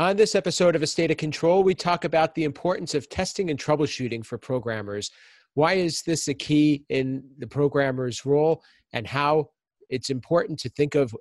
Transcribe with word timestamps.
On 0.00 0.16
this 0.16 0.36
episode 0.36 0.76
of 0.76 0.82
A 0.84 0.86
State 0.86 1.10
of 1.10 1.16
Control, 1.16 1.64
we 1.64 1.74
talk 1.74 2.04
about 2.04 2.32
the 2.36 2.44
importance 2.44 2.94
of 2.94 3.08
testing 3.08 3.50
and 3.50 3.58
troubleshooting 3.58 4.24
for 4.24 4.38
programmers. 4.38 5.10
Why 5.54 5.72
is 5.72 6.02
this 6.02 6.28
a 6.28 6.34
key 6.34 6.84
in 6.88 7.24
the 7.38 7.48
programmer's 7.48 8.24
role, 8.24 8.62
and 8.92 9.08
how 9.08 9.50
it's 9.90 10.08
important 10.08 10.60
to 10.60 10.68
think 10.68 10.94
of 10.94 11.12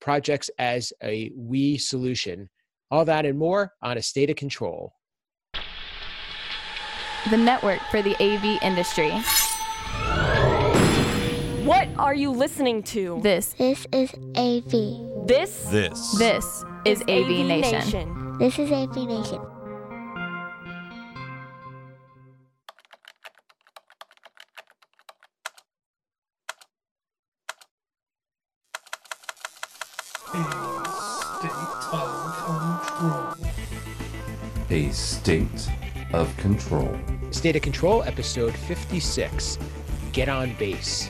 projects 0.00 0.50
as 0.58 0.92
a 1.00 1.30
we 1.36 1.78
solution? 1.78 2.50
All 2.90 3.04
that 3.04 3.24
and 3.24 3.38
more 3.38 3.72
on 3.82 3.98
A 3.98 4.02
State 4.02 4.30
of 4.30 4.36
Control. 4.36 4.92
The 7.30 7.36
network 7.36 7.82
for 7.92 8.02
the 8.02 8.16
AV 8.20 8.60
industry. 8.64 9.12
What 11.64 11.86
are 11.98 12.14
you 12.14 12.32
listening 12.32 12.82
to? 12.82 13.20
This, 13.22 13.52
This 13.52 13.86
is 13.92 14.12
AV. 14.36 15.28
This 15.28 15.66
This. 15.66 16.18
this 16.18 16.64
is 16.84 17.00
AV, 17.02 17.46
Nation. 17.46 18.23
This 18.36 18.58
is 18.58 18.72
AV 18.72 18.96
Nation. 18.96 19.40
A 30.34 30.42
state 31.30 31.78
of 31.92 32.36
control. 32.42 33.34
A 34.68 34.90
State 34.90 35.68
of 36.12 36.36
Control. 36.36 36.98
State 37.30 37.54
of 37.54 37.62
Control, 37.62 38.02
episode 38.02 38.54
56 38.56 39.58
Get 40.12 40.28
on 40.28 40.54
Base. 40.54 41.08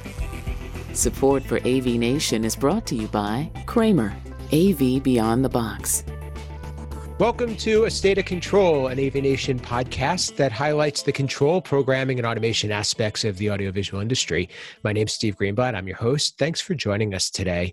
Support 0.92 1.44
for 1.44 1.56
AV 1.66 1.86
Nation 1.86 2.44
is 2.44 2.54
brought 2.54 2.86
to 2.88 2.94
you 2.94 3.08
by 3.08 3.50
Kramer, 3.64 4.14
AV 4.52 5.02
Beyond 5.02 5.42
the 5.42 5.48
Box. 5.48 6.04
Welcome 7.20 7.54
to 7.58 7.84
A 7.84 7.90
State 7.92 8.18
of 8.18 8.24
Control, 8.24 8.88
an 8.88 8.98
AV 8.98 9.14
Nation 9.14 9.56
podcast 9.56 10.34
that 10.34 10.50
highlights 10.50 11.02
the 11.02 11.12
control, 11.12 11.62
programming, 11.62 12.18
and 12.18 12.26
automation 12.26 12.72
aspects 12.72 13.22
of 13.22 13.38
the 13.38 13.52
audiovisual 13.52 14.02
industry. 14.02 14.48
My 14.82 14.92
name 14.92 15.06
is 15.06 15.12
Steve 15.12 15.36
Greenblatt. 15.36 15.76
I'm 15.76 15.86
your 15.86 15.96
host. 15.96 16.36
Thanks 16.40 16.60
for 16.60 16.74
joining 16.74 17.14
us 17.14 17.30
today. 17.30 17.72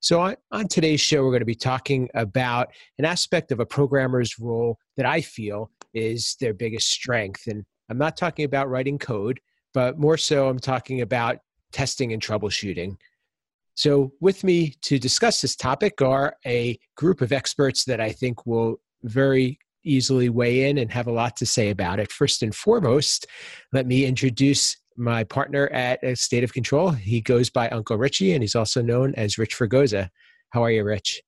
So, 0.00 0.20
on, 0.20 0.34
on 0.50 0.66
today's 0.66 1.00
show, 1.00 1.22
we're 1.22 1.30
going 1.30 1.42
to 1.42 1.46
be 1.46 1.54
talking 1.54 2.08
about 2.14 2.70
an 2.98 3.04
aspect 3.04 3.52
of 3.52 3.60
a 3.60 3.66
programmer's 3.66 4.40
role 4.40 4.78
that 4.96 5.06
I 5.06 5.20
feel 5.20 5.70
is 5.94 6.36
their 6.40 6.52
biggest 6.52 6.90
strength. 6.90 7.46
And 7.46 7.64
I'm 7.88 7.98
not 7.98 8.16
talking 8.16 8.44
about 8.44 8.68
writing 8.68 8.98
code, 8.98 9.38
but 9.74 9.96
more 9.96 10.16
so, 10.16 10.48
I'm 10.48 10.58
talking 10.58 11.02
about 11.02 11.38
testing 11.70 12.12
and 12.12 12.20
troubleshooting. 12.20 12.96
So, 13.74 14.12
with 14.20 14.44
me 14.44 14.74
to 14.82 14.98
discuss 14.98 15.40
this 15.40 15.56
topic 15.56 16.02
are 16.02 16.36
a 16.46 16.78
group 16.96 17.20
of 17.20 17.32
experts 17.32 17.84
that 17.84 18.00
I 18.00 18.10
think 18.12 18.46
will 18.46 18.76
very 19.02 19.58
easily 19.84 20.28
weigh 20.28 20.68
in 20.68 20.78
and 20.78 20.90
have 20.92 21.06
a 21.06 21.12
lot 21.12 21.36
to 21.36 21.46
say 21.46 21.70
about 21.70 21.98
it. 21.98 22.12
First 22.12 22.42
and 22.42 22.54
foremost, 22.54 23.26
let 23.72 23.86
me 23.86 24.04
introduce 24.04 24.76
my 24.96 25.24
partner 25.24 25.68
at 25.68 26.00
State 26.18 26.44
of 26.44 26.52
Control. 26.52 26.90
He 26.90 27.20
goes 27.20 27.50
by 27.50 27.68
Uncle 27.70 27.96
Richie, 27.96 28.32
and 28.32 28.42
he's 28.42 28.54
also 28.54 28.82
known 28.82 29.14
as 29.16 29.38
Rich 29.38 29.56
Fregosa. 29.56 30.08
How 30.50 30.62
are 30.62 30.70
you, 30.70 30.84
Rich? 30.84 31.22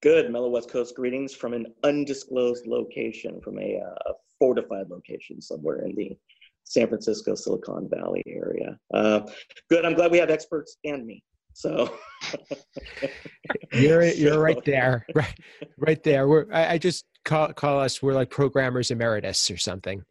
Good. 0.00 0.30
Mellow 0.30 0.48
West 0.48 0.70
Coast 0.70 0.94
greetings 0.94 1.34
from 1.34 1.52
an 1.52 1.66
undisclosed 1.82 2.66
location, 2.66 3.40
from 3.40 3.58
a, 3.58 3.80
uh, 3.80 4.12
fortified 4.38 4.88
location 4.88 5.40
somewhere 5.40 5.84
in 5.84 5.94
the 5.96 6.16
San 6.64 6.86
Francisco 6.86 7.34
Silicon 7.34 7.88
Valley 7.88 8.22
area. 8.26 8.78
Uh, 8.92 9.20
good. 9.68 9.84
I'm 9.84 9.94
glad 9.94 10.12
we 10.12 10.18
have 10.18 10.30
experts 10.30 10.76
and 10.84 11.04
me. 11.04 11.22
So 11.58 11.92
You're 13.72 14.04
you're 14.04 14.34
So- 14.34 14.40
right 14.40 14.64
there, 14.64 15.04
right, 15.14 15.34
right 15.76 16.02
there. 16.04 16.28
We're 16.28 16.46
I, 16.52 16.74
I 16.74 16.78
just 16.78 17.04
call 17.24 17.52
call 17.52 17.80
us 17.80 18.00
we're 18.00 18.14
like 18.14 18.30
programmers 18.30 18.92
emeritus 18.92 19.50
or 19.50 19.56
something. 19.56 20.02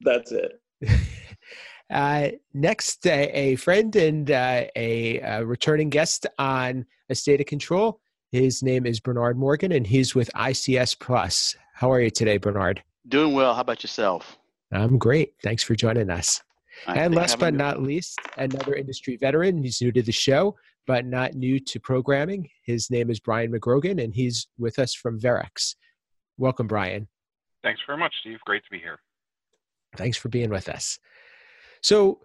That's 0.00 0.32
it. 0.32 0.60
Uh, 1.92 2.28
next, 2.54 3.04
uh, 3.04 3.26
a 3.32 3.56
friend 3.56 3.96
and 3.96 4.30
uh, 4.30 4.62
a, 4.76 5.20
uh 5.22 5.42
returning 5.42 5.90
guest 5.90 6.24
on 6.38 6.86
A 7.08 7.16
State 7.16 7.40
of 7.40 7.46
Control. 7.46 7.98
His 8.30 8.62
name 8.62 8.86
is 8.86 9.00
Bernard 9.00 9.36
Morgan, 9.36 9.72
and 9.72 9.84
he's 9.84 10.14
with 10.14 10.30
ICS 10.36 11.00
Plus. 11.00 11.56
How 11.74 11.90
are 11.90 12.00
you 12.00 12.08
today, 12.10 12.36
Bernard? 12.36 12.80
Doing 13.08 13.32
well. 13.34 13.54
How 13.54 13.62
about 13.62 13.82
yourself? 13.82 14.38
I'm 14.70 14.98
great. 14.98 15.32
Thanks 15.42 15.64
for 15.64 15.74
joining 15.74 16.10
us. 16.10 16.40
I 16.86 16.94
and 16.94 17.12
last 17.12 17.40
but 17.40 17.54
not 17.54 17.82
least, 17.82 18.20
another 18.36 18.74
industry 18.74 19.16
veteran. 19.16 19.60
He's 19.60 19.82
new 19.82 19.90
to 19.90 20.02
the 20.02 20.12
show, 20.12 20.54
but 20.86 21.04
not 21.04 21.34
new 21.34 21.60
to 21.60 21.80
programming. 21.80 22.48
His 22.64 22.90
name 22.90 23.10
is 23.10 23.20
Brian 23.20 23.52
McGrogan, 23.52 24.02
and 24.02 24.14
he's 24.14 24.48
with 24.58 24.78
us 24.78 24.94
from 24.94 25.20
Verrex. 25.20 25.74
Welcome, 26.38 26.66
Brian. 26.66 27.08
Thanks 27.62 27.80
very 27.86 27.98
much, 27.98 28.14
Steve. 28.20 28.38
Great 28.46 28.64
to 28.64 28.70
be 28.70 28.78
here. 28.78 28.98
Thanks 29.96 30.16
for 30.16 30.28
being 30.28 30.50
with 30.50 30.68
us. 30.68 30.98
So, 31.82 32.20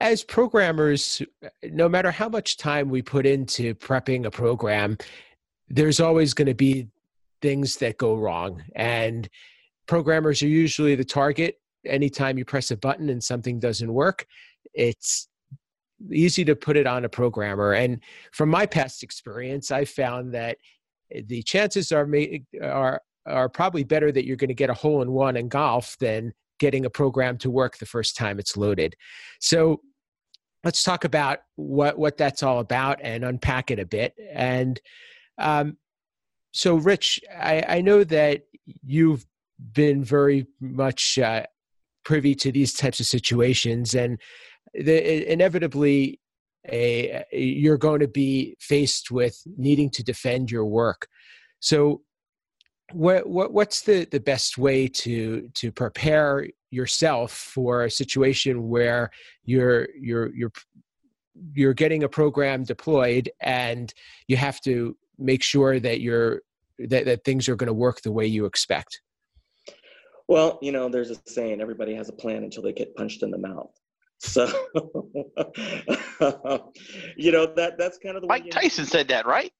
as 0.00 0.22
programmers, 0.22 1.22
no 1.64 1.88
matter 1.88 2.10
how 2.10 2.28
much 2.28 2.56
time 2.56 2.88
we 2.88 3.02
put 3.02 3.26
into 3.26 3.74
prepping 3.74 4.26
a 4.26 4.30
program, 4.30 4.96
there's 5.68 5.98
always 5.98 6.34
going 6.34 6.46
to 6.46 6.54
be 6.54 6.88
things 7.42 7.76
that 7.76 7.98
go 7.98 8.14
wrong. 8.14 8.62
And 8.76 9.28
programmers 9.86 10.42
are 10.42 10.48
usually 10.48 10.94
the 10.94 11.04
target. 11.04 11.56
Anytime 11.84 12.38
you 12.38 12.44
press 12.44 12.70
a 12.70 12.76
button 12.76 13.08
and 13.08 13.22
something 13.22 13.58
doesn't 13.58 13.92
work, 13.92 14.26
it's 14.74 15.28
easy 16.10 16.44
to 16.44 16.54
put 16.54 16.76
it 16.76 16.86
on 16.86 17.04
a 17.04 17.08
programmer. 17.08 17.72
And 17.72 18.00
from 18.32 18.48
my 18.48 18.66
past 18.66 19.02
experience, 19.02 19.70
I 19.70 19.84
found 19.84 20.34
that 20.34 20.58
the 21.26 21.42
chances 21.42 21.92
are 21.92 22.08
are 22.62 23.00
are 23.26 23.48
probably 23.48 23.84
better 23.84 24.10
that 24.10 24.24
you're 24.26 24.36
going 24.36 24.48
to 24.48 24.54
get 24.54 24.70
a 24.70 24.74
hole 24.74 25.02
in 25.02 25.12
one 25.12 25.36
in 25.36 25.48
golf 25.48 25.96
than 25.98 26.32
getting 26.58 26.84
a 26.84 26.90
program 26.90 27.38
to 27.38 27.50
work 27.50 27.78
the 27.78 27.86
first 27.86 28.16
time 28.16 28.38
it's 28.38 28.56
loaded. 28.56 28.94
So 29.40 29.80
let's 30.64 30.82
talk 30.82 31.04
about 31.04 31.40
what 31.56 31.98
what 31.98 32.16
that's 32.16 32.42
all 32.42 32.58
about 32.58 33.00
and 33.02 33.24
unpack 33.24 33.70
it 33.70 33.78
a 33.78 33.86
bit. 33.86 34.14
And 34.32 34.80
um, 35.38 35.76
so, 36.52 36.76
Rich, 36.76 37.20
I, 37.38 37.64
I 37.68 37.80
know 37.80 38.04
that 38.04 38.42
you've 38.84 39.24
been 39.72 40.02
very 40.02 40.46
much 40.60 41.18
uh, 41.18 41.44
privy 42.04 42.34
to 42.36 42.50
these 42.50 42.72
types 42.72 43.00
of 43.00 43.06
situations, 43.06 43.94
and 43.94 44.20
the, 44.74 45.30
inevitably, 45.32 46.20
a, 46.70 47.24
you're 47.32 47.78
going 47.78 48.00
to 48.00 48.08
be 48.08 48.56
faced 48.60 49.10
with 49.10 49.40
needing 49.56 49.90
to 49.90 50.02
defend 50.02 50.50
your 50.50 50.64
work. 50.64 51.08
So, 51.60 52.02
what, 52.92 53.28
what 53.28 53.52
what's 53.52 53.82
the, 53.82 54.06
the 54.06 54.20
best 54.20 54.56
way 54.56 54.88
to 54.88 55.48
to 55.54 55.70
prepare 55.70 56.46
yourself 56.70 57.32
for 57.32 57.84
a 57.84 57.90
situation 57.90 58.68
where 58.68 59.10
you're 59.44 59.88
you're 59.98 60.34
you're 60.34 60.52
you're 61.54 61.74
getting 61.74 62.02
a 62.02 62.08
program 62.08 62.64
deployed 62.64 63.30
and 63.40 63.92
you 64.26 64.36
have 64.36 64.60
to 64.62 64.96
make 65.18 65.42
sure 65.42 65.78
that 65.80 66.00
you're 66.00 66.42
that, 66.78 67.04
that 67.04 67.24
things 67.24 67.48
are 67.48 67.56
going 67.56 67.68
to 67.68 67.74
work 67.74 68.00
the 68.00 68.12
way 68.12 68.26
you 68.26 68.46
expect 68.46 69.00
Well, 70.28 70.58
you 70.60 70.72
know, 70.72 70.88
there's 70.90 71.10
a 71.10 71.16
saying: 71.26 71.60
everybody 71.60 71.94
has 71.94 72.10
a 72.10 72.12
plan 72.12 72.44
until 72.44 72.62
they 72.62 72.72
get 72.72 72.94
punched 72.94 73.22
in 73.22 73.30
the 73.30 73.38
mouth. 73.38 73.72
So, 74.20 74.46
you 77.16 77.30
know 77.30 77.46
that 77.54 77.74
that's 77.78 77.98
kind 77.98 78.16
of 78.16 78.22
the 78.22 78.28
way 78.28 78.38
Mike 78.38 78.44
you- 78.46 78.50
Tyson 78.50 78.84
said 78.84 79.08
that, 79.08 79.26
right? 79.26 79.52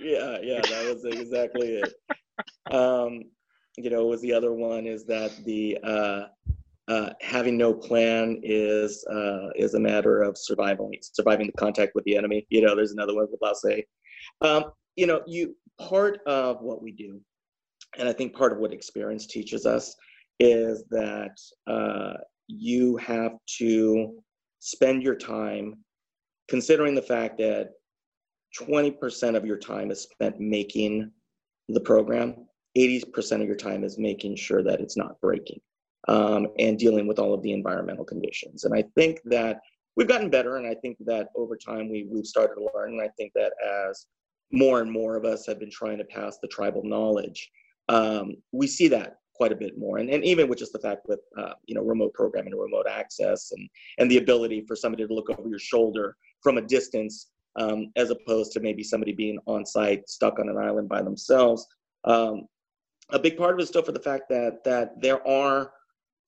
yeah, 0.00 0.38
yeah, 0.42 0.60
that 0.60 0.84
was 0.86 1.04
exactly 1.04 1.68
it. 1.68 1.92
Um, 2.72 3.24
you 3.76 3.90
know, 3.90 4.06
was 4.06 4.22
the 4.22 4.32
other 4.32 4.52
one 4.54 4.86
is 4.86 5.04
that 5.04 5.32
the 5.44 5.78
uh, 5.84 6.26
uh, 6.88 7.10
having 7.20 7.58
no 7.58 7.74
plan 7.74 8.40
is 8.42 9.04
uh, 9.12 9.48
is 9.54 9.74
a 9.74 9.80
matter 9.80 10.22
of 10.22 10.38
survival, 10.38 10.90
surviving 11.02 11.46
the 11.46 11.52
contact 11.52 11.92
with 11.94 12.04
the 12.04 12.16
enemy. 12.16 12.46
You 12.48 12.62
know, 12.62 12.74
there's 12.74 12.92
another 12.92 13.14
one 13.14 13.26
with 13.30 13.40
Lasse. 13.42 13.82
Um, 14.40 14.72
you 14.96 15.06
know, 15.06 15.20
you 15.26 15.54
part 15.78 16.20
of 16.26 16.62
what 16.62 16.82
we 16.82 16.92
do, 16.92 17.20
and 17.98 18.08
I 18.08 18.12
think 18.14 18.34
part 18.34 18.52
of 18.52 18.58
what 18.58 18.72
experience 18.72 19.26
teaches 19.26 19.66
us 19.66 19.94
is 20.40 20.84
that 20.90 21.36
uh, 21.66 22.14
you 22.48 22.96
have 22.98 23.32
to 23.58 24.22
spend 24.58 25.02
your 25.02 25.14
time 25.14 25.74
considering 26.48 26.94
the 26.94 27.02
fact 27.02 27.38
that 27.38 27.70
20% 28.58 29.36
of 29.36 29.44
your 29.44 29.58
time 29.58 29.90
is 29.90 30.02
spent 30.02 30.40
making 30.40 31.10
the 31.68 31.80
program 31.80 32.46
80% 32.76 33.40
of 33.40 33.46
your 33.46 33.56
time 33.56 33.84
is 33.84 33.98
making 33.98 34.36
sure 34.36 34.62
that 34.62 34.80
it's 34.80 34.96
not 34.96 35.20
breaking 35.20 35.60
um, 36.08 36.48
and 36.58 36.78
dealing 36.78 37.06
with 37.06 37.18
all 37.18 37.34
of 37.34 37.42
the 37.42 37.52
environmental 37.52 38.04
conditions. 38.04 38.64
And 38.64 38.74
i 38.74 38.84
think 38.94 39.20
that 39.24 39.60
we've 39.96 40.08
gotten 40.08 40.30
better 40.30 40.56
and 40.56 40.66
i 40.66 40.74
think 40.74 40.96
that 41.00 41.28
over 41.34 41.56
time 41.56 41.90
we, 41.90 42.06
we've 42.10 42.26
started 42.26 42.54
to 42.54 42.68
learn 42.74 42.92
and 42.92 43.02
i 43.02 43.08
think 43.16 43.32
that 43.34 43.52
as 43.88 44.06
more 44.52 44.80
and 44.80 44.90
more 44.90 45.16
of 45.16 45.24
us 45.24 45.46
have 45.46 45.58
been 45.58 45.70
trying 45.70 45.98
to 45.98 46.04
pass 46.04 46.38
the 46.40 46.48
tribal 46.48 46.84
knowledge 46.84 47.50
um, 47.88 48.34
we 48.52 48.66
see 48.66 48.88
that 48.88 49.16
quite 49.36 49.52
a 49.52 49.56
bit 49.56 49.78
more. 49.78 49.98
And, 49.98 50.10
and 50.10 50.24
even 50.24 50.48
with 50.48 50.58
just 50.58 50.72
the 50.72 50.78
fact 50.78 51.06
with 51.08 51.20
uh, 51.38 51.54
you 51.66 51.74
know 51.74 51.82
remote 51.82 52.14
programming 52.14 52.52
and 52.52 52.60
remote 52.60 52.86
access 52.88 53.52
and 53.52 53.68
and 53.98 54.10
the 54.10 54.18
ability 54.18 54.64
for 54.66 54.76
somebody 54.76 55.06
to 55.06 55.12
look 55.12 55.30
over 55.30 55.48
your 55.48 55.58
shoulder 55.58 56.16
from 56.42 56.58
a 56.58 56.62
distance 56.62 57.30
um, 57.56 57.90
as 57.96 58.10
opposed 58.10 58.52
to 58.52 58.60
maybe 58.60 58.82
somebody 58.82 59.12
being 59.12 59.38
on 59.46 59.64
site 59.64 60.08
stuck 60.08 60.38
on 60.38 60.48
an 60.48 60.58
island 60.58 60.88
by 60.88 61.00
themselves 61.00 61.66
um, 62.04 62.46
a 63.10 63.18
big 63.18 63.36
part 63.36 63.54
of 63.54 63.60
it 63.60 63.62
is 63.62 63.68
still 63.68 63.82
for 63.82 63.92
the 63.92 64.00
fact 64.00 64.28
that 64.28 64.64
that 64.64 65.00
there 65.00 65.26
are 65.26 65.72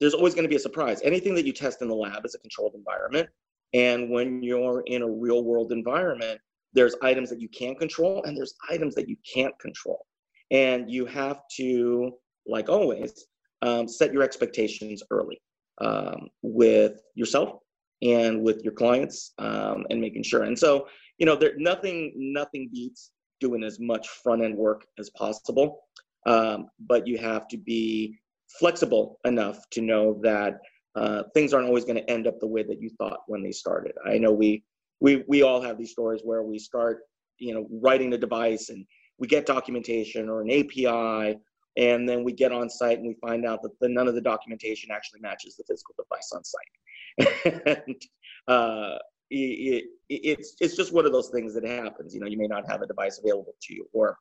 there's 0.00 0.14
always 0.14 0.34
going 0.34 0.44
to 0.44 0.48
be 0.48 0.56
a 0.56 0.60
surprise. 0.60 1.00
Anything 1.02 1.34
that 1.34 1.44
you 1.44 1.52
test 1.52 1.82
in 1.82 1.88
the 1.88 1.94
lab 1.94 2.24
is 2.24 2.34
a 2.34 2.38
controlled 2.38 2.74
environment, 2.74 3.28
and 3.74 4.10
when 4.10 4.42
you're 4.42 4.82
in 4.86 5.02
a 5.02 5.08
real 5.08 5.42
world 5.42 5.72
environment, 5.72 6.40
there's 6.72 6.94
items 7.02 7.30
that 7.30 7.40
you 7.40 7.48
can 7.48 7.74
control 7.74 8.22
and 8.24 8.36
there's 8.36 8.54
items 8.70 8.94
that 8.94 9.08
you 9.08 9.16
can't 9.32 9.58
control, 9.58 10.06
and 10.50 10.90
you 10.90 11.04
have 11.06 11.40
to, 11.56 12.12
like 12.48 12.68
always, 12.68 13.26
um, 13.62 13.88
set 13.88 14.12
your 14.12 14.22
expectations 14.22 15.02
early 15.10 15.40
um, 15.80 16.28
with 16.42 17.00
yourself 17.14 17.58
and 18.02 18.42
with 18.42 18.62
your 18.62 18.72
clients 18.72 19.32
um, 19.38 19.84
and 19.90 20.00
making 20.00 20.22
sure. 20.22 20.44
And 20.44 20.58
so, 20.58 20.86
you 21.18 21.26
know, 21.26 21.36
there 21.36 21.52
nothing 21.56 22.12
nothing 22.16 22.68
beats 22.72 23.10
doing 23.40 23.62
as 23.62 23.78
much 23.80 24.08
front 24.08 24.42
end 24.42 24.56
work 24.56 24.84
as 24.98 25.10
possible, 25.10 25.80
um, 26.26 26.68
but 26.86 27.06
you 27.06 27.18
have 27.18 27.48
to 27.48 27.56
be 27.56 28.18
flexible 28.58 29.18
enough 29.24 29.58
to 29.70 29.80
know 29.80 30.18
that 30.22 30.58
uh, 30.96 31.22
things 31.34 31.52
aren't 31.52 31.66
always 31.66 31.84
going 31.84 31.96
to 31.96 32.10
end 32.10 32.26
up 32.26 32.40
the 32.40 32.46
way 32.46 32.62
that 32.62 32.80
you 32.80 32.90
thought 32.98 33.20
when 33.26 33.42
they 33.42 33.52
started. 33.52 33.92
I 34.06 34.18
know 34.18 34.32
we 34.32 34.62
we 35.00 35.24
we 35.28 35.42
all 35.42 35.60
have 35.60 35.78
these 35.78 35.92
stories 35.92 36.22
where 36.24 36.42
we 36.42 36.58
start, 36.58 37.02
you 37.38 37.54
know, 37.54 37.66
writing 37.70 38.10
the 38.10 38.18
device 38.18 38.68
and 38.68 38.84
we 39.18 39.26
get 39.26 39.46
documentation 39.46 40.28
or 40.28 40.42
an 40.42 40.50
API 40.50 41.38
and 41.78 42.08
then 42.08 42.24
we 42.24 42.32
get 42.32 42.52
on 42.52 42.68
site 42.68 42.98
and 42.98 43.06
we 43.06 43.14
find 43.14 43.46
out 43.46 43.62
that 43.62 43.78
the, 43.80 43.88
none 43.88 44.08
of 44.08 44.14
the 44.14 44.20
documentation 44.20 44.90
actually 44.90 45.20
matches 45.20 45.56
the 45.56 45.64
physical 45.64 45.94
device 45.96 46.32
on 46.34 46.42
site. 46.44 47.82
and 47.86 48.02
uh, 48.48 48.98
it, 49.30 49.84
it, 50.08 50.24
it's 50.26 50.56
it's 50.60 50.74
just 50.74 50.92
one 50.92 51.06
of 51.06 51.12
those 51.12 51.28
things 51.28 51.54
that 51.54 51.64
happens. 51.64 52.14
You 52.14 52.20
know, 52.20 52.26
you 52.26 52.36
may 52.36 52.48
not 52.48 52.68
have 52.68 52.82
a 52.82 52.86
device 52.86 53.20
available 53.22 53.54
to 53.62 53.74
you, 53.74 53.88
or 53.92 54.18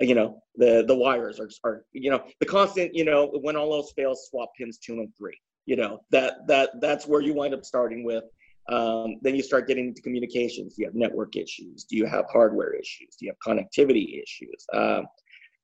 you 0.00 0.14
know, 0.14 0.42
the 0.56 0.84
the 0.86 0.94
wires 0.94 1.40
are 1.40 1.48
are 1.64 1.84
you 1.92 2.10
know 2.10 2.24
the 2.40 2.46
constant. 2.46 2.94
You 2.94 3.04
know, 3.04 3.28
when 3.40 3.56
all 3.56 3.72
else 3.72 3.92
fails, 3.96 4.28
swap 4.28 4.50
pins 4.58 4.78
two 4.78 4.94
and 4.94 5.08
three. 5.16 5.38
You 5.64 5.76
know 5.76 6.00
that 6.10 6.46
that 6.48 6.80
that's 6.80 7.06
where 7.06 7.20
you 7.20 7.34
wind 7.34 7.54
up 7.54 7.64
starting 7.64 8.04
with. 8.04 8.24
Um, 8.68 9.16
then 9.22 9.34
you 9.34 9.42
start 9.42 9.66
getting 9.66 9.88
into 9.88 10.02
communications. 10.02 10.74
Do 10.74 10.82
you 10.82 10.88
have 10.88 10.94
network 10.94 11.36
issues? 11.36 11.84
Do 11.84 11.96
you 11.96 12.06
have 12.06 12.26
hardware 12.30 12.74
issues? 12.74 13.16
Do 13.18 13.26
you 13.26 13.32
have 13.32 13.56
connectivity 13.56 14.22
issues? 14.22 14.66
Um, 14.72 15.06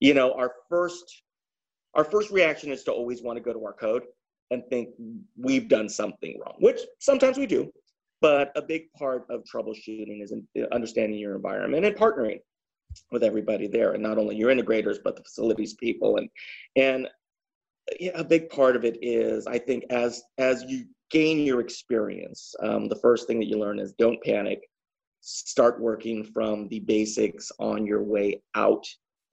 you 0.01 0.15
know, 0.15 0.33
our 0.33 0.53
first 0.69 1.23
our 1.95 2.05
first 2.05 2.31
reaction 2.31 2.71
is 2.71 2.85
to 2.85 2.93
always 2.93 3.23
want 3.23 3.37
to 3.37 3.43
go 3.43 3.53
to 3.53 3.65
our 3.65 3.73
code 3.73 4.05
and 4.51 4.63
think 4.71 4.91
we've 5.37 5.69
done 5.69 5.89
something 5.89 6.39
wrong, 6.41 6.55
which 6.61 6.81
sometimes 7.01 7.39
we 7.39 7.47
do. 7.47 7.71
But 8.21 8.53
a 8.57 8.63
big 8.63 8.93
part 8.93 9.27
of 9.31 9.45
troubleshooting 9.45 10.23
is 10.23 10.33
understanding 10.73 11.19
your 11.19 11.37
environment 11.37 11.85
and 11.85 11.97
partnering 11.97 12.41
with 13.11 13.23
everybody 13.23 13.69
there, 13.69 13.93
and 13.93 14.03
not 14.03 14.19
only 14.19 14.37
your 14.37 14.51
integrators 14.51 14.99
but 15.03 15.17
the 15.17 15.23
facilities 15.23 15.75
people. 15.75 16.17
And 16.17 16.29
and 16.77 17.09
a 18.15 18.25
big 18.25 18.51
part 18.51 18.77
of 18.77 18.85
it 18.85 18.99
is 19.03 19.47
I 19.47 19.59
think 19.59 19.85
as 19.91 20.23
as 20.39 20.65
you 20.65 20.87
gain 21.11 21.39
your 21.41 21.61
experience, 21.61 22.55
um, 22.61 22.89
the 22.89 22.97
first 22.97 23.27
thing 23.27 23.39
that 23.41 23.47
you 23.47 23.59
learn 23.59 23.79
is 23.79 23.93
don't 23.93 24.23
panic. 24.23 24.61
Start 25.21 25.81
working 25.81 26.25
from 26.25 26.69
the 26.69 26.81
basics 26.81 27.51
on 27.59 27.87
your 27.87 28.03
way 28.03 28.41
out 28.55 28.87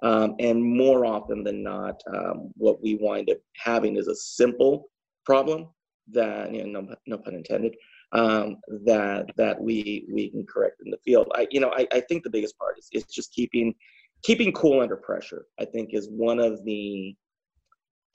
um, 0.04 0.36
and 0.40 0.64
more 0.64 1.06
often 1.06 1.44
than 1.44 1.64
not, 1.64 2.02
um, 2.14 2.52
what 2.56 2.82
we 2.82 2.96
wind 2.96 3.30
up 3.30 3.38
having 3.56 3.96
is 3.96 4.08
a 4.08 4.16
simple 4.16 4.90
problem 5.26 5.70
that, 6.12 6.54
you 6.54 6.66
know, 6.66 6.82
no, 6.82 6.96
no 7.08 7.18
pun 7.18 7.36
intended, 7.36 7.76
um, 8.12 8.58
that 8.86 9.26
that 9.38 9.60
we 9.60 10.06
we 10.12 10.30
can 10.30 10.46
correct 10.46 10.82
in 10.86 10.92
the 10.92 10.98
field. 11.04 11.28
I, 11.34 11.48
you 11.50 11.60
know, 11.60 11.72
I, 11.76 11.88
I 11.92 12.02
think 12.02 12.24
the 12.24 12.30
biggest 12.30 12.58
part 12.58 12.78
is, 12.78 12.88
is 12.92 13.06
just 13.06 13.34
keeping 13.34 13.74
keeping 14.24 14.52
cool 14.54 14.82
under 14.82 14.96
pressure. 14.96 15.46
I 15.60 15.66
think 15.66 15.90
is 15.94 16.08
one 16.10 16.40
of 16.40 16.64
the 16.66 17.16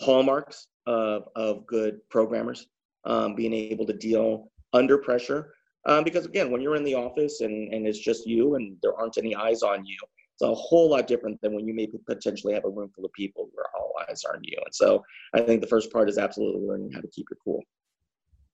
hallmarks 0.00 0.68
of 0.86 1.24
of 1.34 1.66
good 1.66 1.98
programmers, 2.10 2.66
um, 3.04 3.34
being 3.34 3.52
able 3.52 3.86
to 3.86 3.92
deal 3.92 4.50
under 4.72 4.98
pressure. 4.98 5.54
Um, 5.86 6.04
because 6.04 6.26
again, 6.26 6.50
when 6.50 6.60
you're 6.60 6.76
in 6.76 6.84
the 6.84 6.94
office 6.94 7.40
and, 7.40 7.72
and 7.72 7.86
it's 7.86 7.98
just 7.98 8.26
you 8.26 8.54
and 8.56 8.76
there 8.82 8.94
aren't 8.94 9.16
any 9.16 9.34
eyes 9.34 9.62
on 9.62 9.84
you, 9.84 9.96
it's 10.40 10.48
a 10.48 10.54
whole 10.54 10.90
lot 10.90 11.06
different 11.06 11.40
than 11.40 11.54
when 11.54 11.66
you 11.66 11.74
may 11.74 11.86
potentially 12.06 12.54
have 12.54 12.64
a 12.64 12.68
room 12.68 12.90
full 12.94 13.04
of 13.04 13.12
people 13.12 13.48
where 13.52 13.66
all 13.78 13.92
eyes 14.08 14.24
are 14.24 14.34
on 14.34 14.40
you. 14.42 14.56
And 14.64 14.74
so 14.74 15.04
I 15.34 15.40
think 15.40 15.60
the 15.60 15.66
first 15.66 15.92
part 15.92 16.08
is 16.08 16.18
absolutely 16.18 16.66
learning 16.66 16.92
how 16.92 17.00
to 17.00 17.08
keep 17.08 17.26
your 17.30 17.38
cool. 17.44 17.62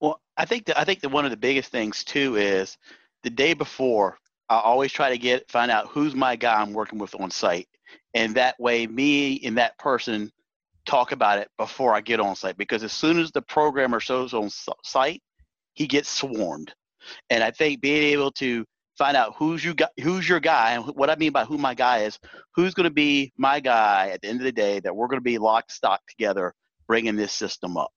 Well, 0.01 0.21
I 0.35 0.45
think 0.45 0.65
that 0.65 0.77
I 0.77 0.83
think 0.83 0.99
that 1.01 1.09
one 1.09 1.25
of 1.25 1.31
the 1.31 1.37
biggest 1.37 1.71
things 1.71 2.03
too 2.03 2.35
is 2.35 2.77
the 3.23 3.29
day 3.29 3.53
before. 3.53 4.17
I 4.49 4.59
always 4.59 4.93
try 4.93 5.09
to 5.09 5.17
get 5.17 5.49
find 5.49 5.71
out 5.71 5.87
who's 5.87 6.15
my 6.15 6.35
guy 6.35 6.61
I'm 6.61 6.73
working 6.73 6.99
with 6.99 7.15
on 7.19 7.31
site, 7.31 7.67
and 8.13 8.35
that 8.35 8.59
way 8.59 8.87
me 8.87 9.41
and 9.43 9.57
that 9.57 9.77
person 9.77 10.31
talk 10.85 11.11
about 11.11 11.39
it 11.39 11.49
before 11.57 11.93
I 11.93 12.01
get 12.01 12.19
on 12.19 12.35
site. 12.35 12.57
Because 12.57 12.83
as 12.83 12.93
soon 12.93 13.19
as 13.19 13.31
the 13.31 13.41
programmer 13.41 13.99
shows 13.99 14.33
on 14.33 14.49
site, 14.83 15.21
he 15.73 15.87
gets 15.87 16.09
swarmed, 16.09 16.73
and 17.29 17.43
I 17.43 17.51
think 17.51 17.81
being 17.81 18.03
able 18.13 18.31
to 18.33 18.65
find 18.97 19.15
out 19.15 19.35
who's 19.37 19.65
who's 20.01 20.27
your 20.27 20.39
guy, 20.39 20.71
and 20.73 20.85
what 20.95 21.09
I 21.09 21.15
mean 21.15 21.31
by 21.31 21.45
who 21.45 21.57
my 21.57 21.73
guy 21.73 21.99
is, 21.99 22.19
who's 22.55 22.73
going 22.73 22.85
to 22.85 22.93
be 22.93 23.31
my 23.37 23.59
guy 23.59 24.09
at 24.09 24.21
the 24.21 24.27
end 24.27 24.39
of 24.39 24.45
the 24.45 24.51
day 24.51 24.79
that 24.79 24.95
we're 24.95 25.07
going 25.07 25.19
to 25.19 25.23
be 25.23 25.37
locked 25.37 25.71
stock 25.71 26.01
together, 26.07 26.53
bringing 26.87 27.15
this 27.15 27.33
system 27.33 27.77
up. 27.77 27.91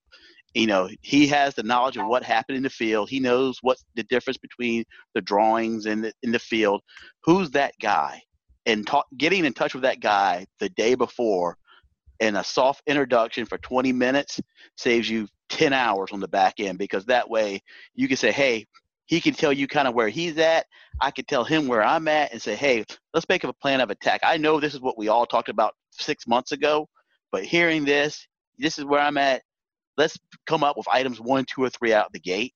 You 0.53 0.67
know, 0.67 0.89
he 1.01 1.27
has 1.27 1.55
the 1.55 1.63
knowledge 1.63 1.97
of 1.97 2.07
what 2.07 2.23
happened 2.23 2.57
in 2.57 2.63
the 2.63 2.69
field. 2.69 3.09
He 3.09 3.19
knows 3.19 3.57
what's 3.61 3.85
the 3.95 4.03
difference 4.03 4.37
between 4.37 4.83
the 5.15 5.21
drawings 5.21 5.85
and 5.85 6.03
the, 6.03 6.13
in 6.23 6.31
the 6.31 6.39
field. 6.39 6.81
Who's 7.23 7.51
that 7.51 7.73
guy? 7.81 8.21
And 8.65 8.85
talk, 8.85 9.05
getting 9.17 9.45
in 9.45 9.53
touch 9.53 9.73
with 9.73 9.83
that 9.83 10.01
guy 10.01 10.45
the 10.59 10.69
day 10.69 10.95
before 10.95 11.57
and 12.19 12.37
a 12.37 12.43
soft 12.43 12.83
introduction 12.85 13.45
for 13.45 13.57
20 13.57 13.91
minutes 13.91 14.39
saves 14.77 15.09
you 15.09 15.27
10 15.49 15.73
hours 15.73 16.11
on 16.11 16.19
the 16.19 16.27
back 16.27 16.59
end 16.59 16.77
because 16.77 17.05
that 17.05 17.29
way 17.29 17.61
you 17.95 18.07
can 18.07 18.17
say, 18.17 18.31
hey, 18.31 18.67
he 19.11 19.19
can 19.19 19.33
tell 19.33 19.51
you 19.51 19.67
kind 19.67 19.89
of 19.89 19.93
where 19.93 20.07
he's 20.07 20.37
at. 20.37 20.65
I 21.01 21.11
can 21.11 21.25
tell 21.25 21.43
him 21.43 21.67
where 21.67 21.83
I'm 21.83 22.07
at 22.07 22.31
and 22.31 22.41
say, 22.41 22.55
hey, 22.55 22.85
let's 23.13 23.27
make 23.27 23.43
up 23.43 23.49
a 23.49 23.61
plan 23.61 23.81
of 23.81 23.89
attack. 23.89 24.21
I 24.23 24.37
know 24.37 24.57
this 24.57 24.73
is 24.73 24.79
what 24.79 24.97
we 24.97 25.09
all 25.09 25.25
talked 25.25 25.49
about 25.49 25.73
six 25.91 26.25
months 26.27 26.53
ago, 26.53 26.87
but 27.29 27.43
hearing 27.43 27.83
this, 27.83 28.25
this 28.57 28.79
is 28.79 28.85
where 28.85 29.01
I'm 29.01 29.17
at. 29.17 29.41
Let's 29.97 30.17
come 30.47 30.63
up 30.63 30.77
with 30.77 30.87
items 30.87 31.19
one, 31.19 31.43
two, 31.53 31.61
or 31.61 31.69
three 31.69 31.93
out 31.93 32.13
the 32.13 32.21
gate. 32.21 32.53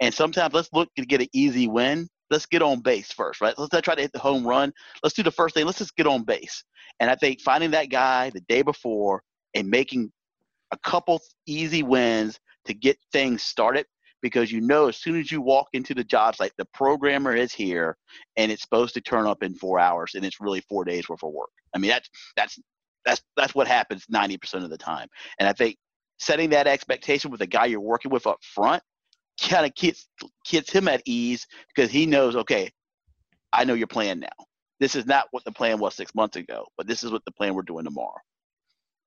And 0.00 0.14
sometimes 0.14 0.54
let's 0.54 0.70
look 0.72 0.88
to 0.96 1.04
get 1.04 1.20
an 1.20 1.28
easy 1.34 1.68
win. 1.68 2.08
Let's 2.30 2.46
get 2.46 2.62
on 2.62 2.80
base 2.80 3.12
first, 3.12 3.42
right? 3.42 3.54
Let's 3.58 3.74
not 3.74 3.84
try 3.84 3.94
to 3.94 4.00
hit 4.00 4.12
the 4.14 4.18
home 4.18 4.46
run. 4.46 4.72
Let's 5.02 5.14
do 5.14 5.22
the 5.22 5.30
first 5.30 5.54
thing. 5.54 5.66
Let's 5.66 5.78
just 5.78 5.94
get 5.94 6.06
on 6.06 6.24
base. 6.24 6.64
And 7.00 7.10
I 7.10 7.16
think 7.16 7.42
finding 7.42 7.72
that 7.72 7.90
guy 7.90 8.30
the 8.30 8.40
day 8.48 8.62
before 8.62 9.22
and 9.52 9.68
making 9.68 10.10
a 10.70 10.78
couple 10.78 11.20
easy 11.46 11.82
wins 11.82 12.40
to 12.64 12.72
get 12.72 12.96
things 13.12 13.42
started 13.42 13.84
because 14.22 14.50
you 14.50 14.60
know 14.60 14.88
as 14.88 14.96
soon 14.96 15.18
as 15.18 15.30
you 15.30 15.40
walk 15.40 15.68
into 15.72 15.94
the 15.94 16.04
job 16.04 16.36
site, 16.36 16.52
the 16.56 16.64
programmer 16.72 17.34
is 17.34 17.52
here 17.52 17.96
and 18.36 18.50
it's 18.50 18.62
supposed 18.62 18.94
to 18.94 19.00
turn 19.00 19.26
up 19.26 19.42
in 19.42 19.54
four 19.54 19.78
hours 19.78 20.12
and 20.14 20.24
it's 20.24 20.40
really 20.40 20.60
four 20.68 20.84
days 20.84 21.08
worth 21.08 21.22
of 21.22 21.32
work. 21.32 21.50
I 21.74 21.78
mean 21.78 21.90
that's 21.90 22.08
that's 22.36 22.58
that's 23.04 23.22
that's 23.36 23.54
what 23.54 23.66
happens 23.66 24.06
90% 24.06 24.64
of 24.64 24.70
the 24.70 24.78
time. 24.78 25.08
And 25.38 25.48
I 25.48 25.52
think 25.52 25.76
setting 26.18 26.50
that 26.50 26.66
expectation 26.66 27.30
with 27.30 27.40
the 27.40 27.46
guy 27.46 27.66
you're 27.66 27.80
working 27.80 28.10
with 28.10 28.26
up 28.26 28.38
front 28.42 28.82
kind 29.40 29.66
of 29.66 29.74
gets 29.74 30.08
gets 30.48 30.70
him 30.70 30.88
at 30.88 31.02
ease 31.04 31.46
because 31.74 31.90
he 31.90 32.06
knows, 32.06 32.36
okay, 32.36 32.70
I 33.52 33.64
know 33.64 33.74
your 33.74 33.86
plan 33.86 34.20
now. 34.20 34.46
This 34.80 34.94
is 34.94 35.06
not 35.06 35.26
what 35.30 35.44
the 35.44 35.52
plan 35.52 35.78
was 35.78 35.94
six 35.94 36.14
months 36.14 36.36
ago, 36.36 36.66
but 36.76 36.86
this 36.86 37.02
is 37.02 37.10
what 37.10 37.24
the 37.24 37.32
plan 37.32 37.54
we're 37.54 37.62
doing 37.62 37.84
tomorrow. 37.84 38.18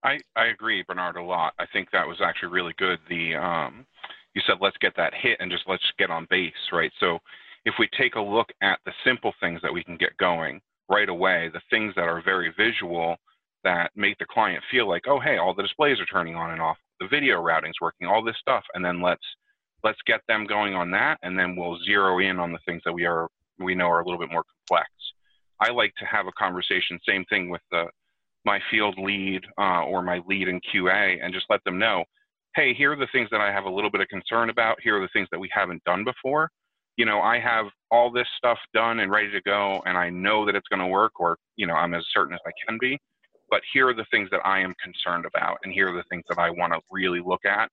I, 0.04 0.20
I 0.36 0.46
agree, 0.46 0.84
Bernard, 0.88 1.16
a 1.16 1.24
lot. 1.24 1.54
I 1.58 1.66
think 1.66 1.90
that 1.92 2.08
was 2.08 2.22
actually 2.22 2.50
really 2.50 2.74
good. 2.78 3.00
The 3.10 3.36
um, 3.36 3.88
you 4.36 4.42
said 4.46 4.58
let's 4.62 4.78
get 4.80 4.94
that 4.98 5.14
hit 5.14 5.38
and 5.40 5.52
just 5.52 5.64
let's 5.68 5.84
get 5.98 6.12
on 6.12 6.28
base, 6.30 6.54
right? 6.72 6.92
So 7.00 7.20
if 7.66 7.74
we 7.80 7.90
take 7.98 8.16
a 8.16 8.22
look 8.22 8.50
at 8.62 8.80
the 8.86 8.92
simple 9.04 9.34
things 9.40 9.60
that 9.64 9.74
we 9.74 9.84
can 9.84 9.98
get 9.98 10.16
going 10.18 10.62
right 10.90 11.10
away, 11.10 11.50
the 11.52 11.62
things 11.70 11.94
that 11.96 12.08
are 12.08 12.22
very 12.24 12.54
visual 12.56 13.16
that 13.64 13.90
make 13.96 14.18
the 14.20 14.26
client 14.26 14.64
feel 14.70 14.88
like, 14.88 15.04
oh 15.08 15.20
hey, 15.20 15.38
all 15.38 15.56
the 15.56 15.64
displays 15.64 16.00
are 16.00 16.06
turning 16.06 16.36
on 16.36 16.52
and 16.52 16.62
off, 16.62 16.78
the 17.00 17.08
video 17.08 17.42
routing's 17.42 17.82
working, 17.82 18.08
all 18.08 18.24
this 18.24 18.38
stuff, 18.40 18.64
and 18.76 18.86
then 18.86 19.02
let's 19.02 19.26
let's 19.84 20.00
get 20.06 20.22
them 20.28 20.46
going 20.46 20.76
on 20.76 20.92
that, 20.92 21.18
and 21.24 21.38
then 21.38 21.56
we'll 21.56 21.78
zero 21.86 22.20
in 22.20 22.40
on 22.40 22.52
the 22.52 22.60
things 22.66 22.82
that 22.86 22.94
we 22.94 23.06
are 23.06 23.28
we 23.60 23.74
know 23.74 23.88
are 23.88 24.02
a 24.02 24.06
little 24.06 24.20
bit 24.20 24.32
more 24.32 24.44
complex. 24.44 24.90
I 25.62 25.72
like 25.72 25.94
to 26.00 26.06
have 26.06 26.28
a 26.28 26.32
conversation, 26.34 27.00
same 27.08 27.24
thing 27.26 27.50
with 27.50 27.62
the 27.72 27.86
my 28.44 28.60
field 28.70 28.96
lead 29.00 29.42
uh, 29.58 29.84
or 29.84 30.04
my 30.04 30.22
lead 30.28 30.48
in 30.48 30.60
QA, 30.62 31.18
and 31.24 31.34
just 31.34 31.48
let 31.50 31.64
them 31.64 31.80
know 31.80 32.04
hey, 32.56 32.74
here 32.74 32.94
are 32.94 32.96
the 32.96 33.08
things 33.12 33.28
that 33.32 33.42
I 33.42 33.52
have 33.52 33.66
a 33.66 33.70
little 33.70 33.92
bit 33.92 34.02
of 34.02 34.08
concern 34.08 34.50
about. 34.50 34.78
Here 34.82 34.98
are 34.98 35.02
the 35.02 35.10
things 35.12 35.28
that 35.32 35.40
we 35.40 35.50
haven't 35.52 35.84
done 35.84 36.06
before. 36.06 36.50
You 36.96 37.06
know, 37.06 37.20
I 37.20 37.38
have 37.40 37.66
all 37.92 38.10
this 38.10 38.28
stuff 38.38 38.58
done 38.74 39.00
and 39.00 39.12
ready 39.12 39.30
to 39.32 39.42
go, 39.42 39.84
and 39.86 39.98
I 39.98 40.10
know 40.10 40.46
that 40.46 40.56
it's 40.56 40.68
going 40.70 40.80
to 40.80 40.88
work, 40.88 41.20
or, 41.20 41.38
you 41.58 41.68
know, 41.68 41.74
I'm 41.74 41.94
as 41.94 42.06
certain 42.14 42.34
as 42.34 42.40
I 42.48 42.52
can 42.66 42.78
be. 42.80 42.98
But 43.50 43.62
here 43.74 43.90
are 43.90 43.94
the 43.94 44.06
things 44.10 44.30
that 44.32 44.40
I 44.46 44.60
am 44.62 44.74
concerned 44.82 45.26
about, 45.26 45.58
and 45.64 45.74
here 45.74 45.90
are 45.90 45.98
the 45.98 46.06
things 46.10 46.24
that 46.30 46.40
I 46.40 46.50
want 46.50 46.72
to 46.72 46.80
really 46.90 47.20
look 47.24 47.44
at. 47.46 47.70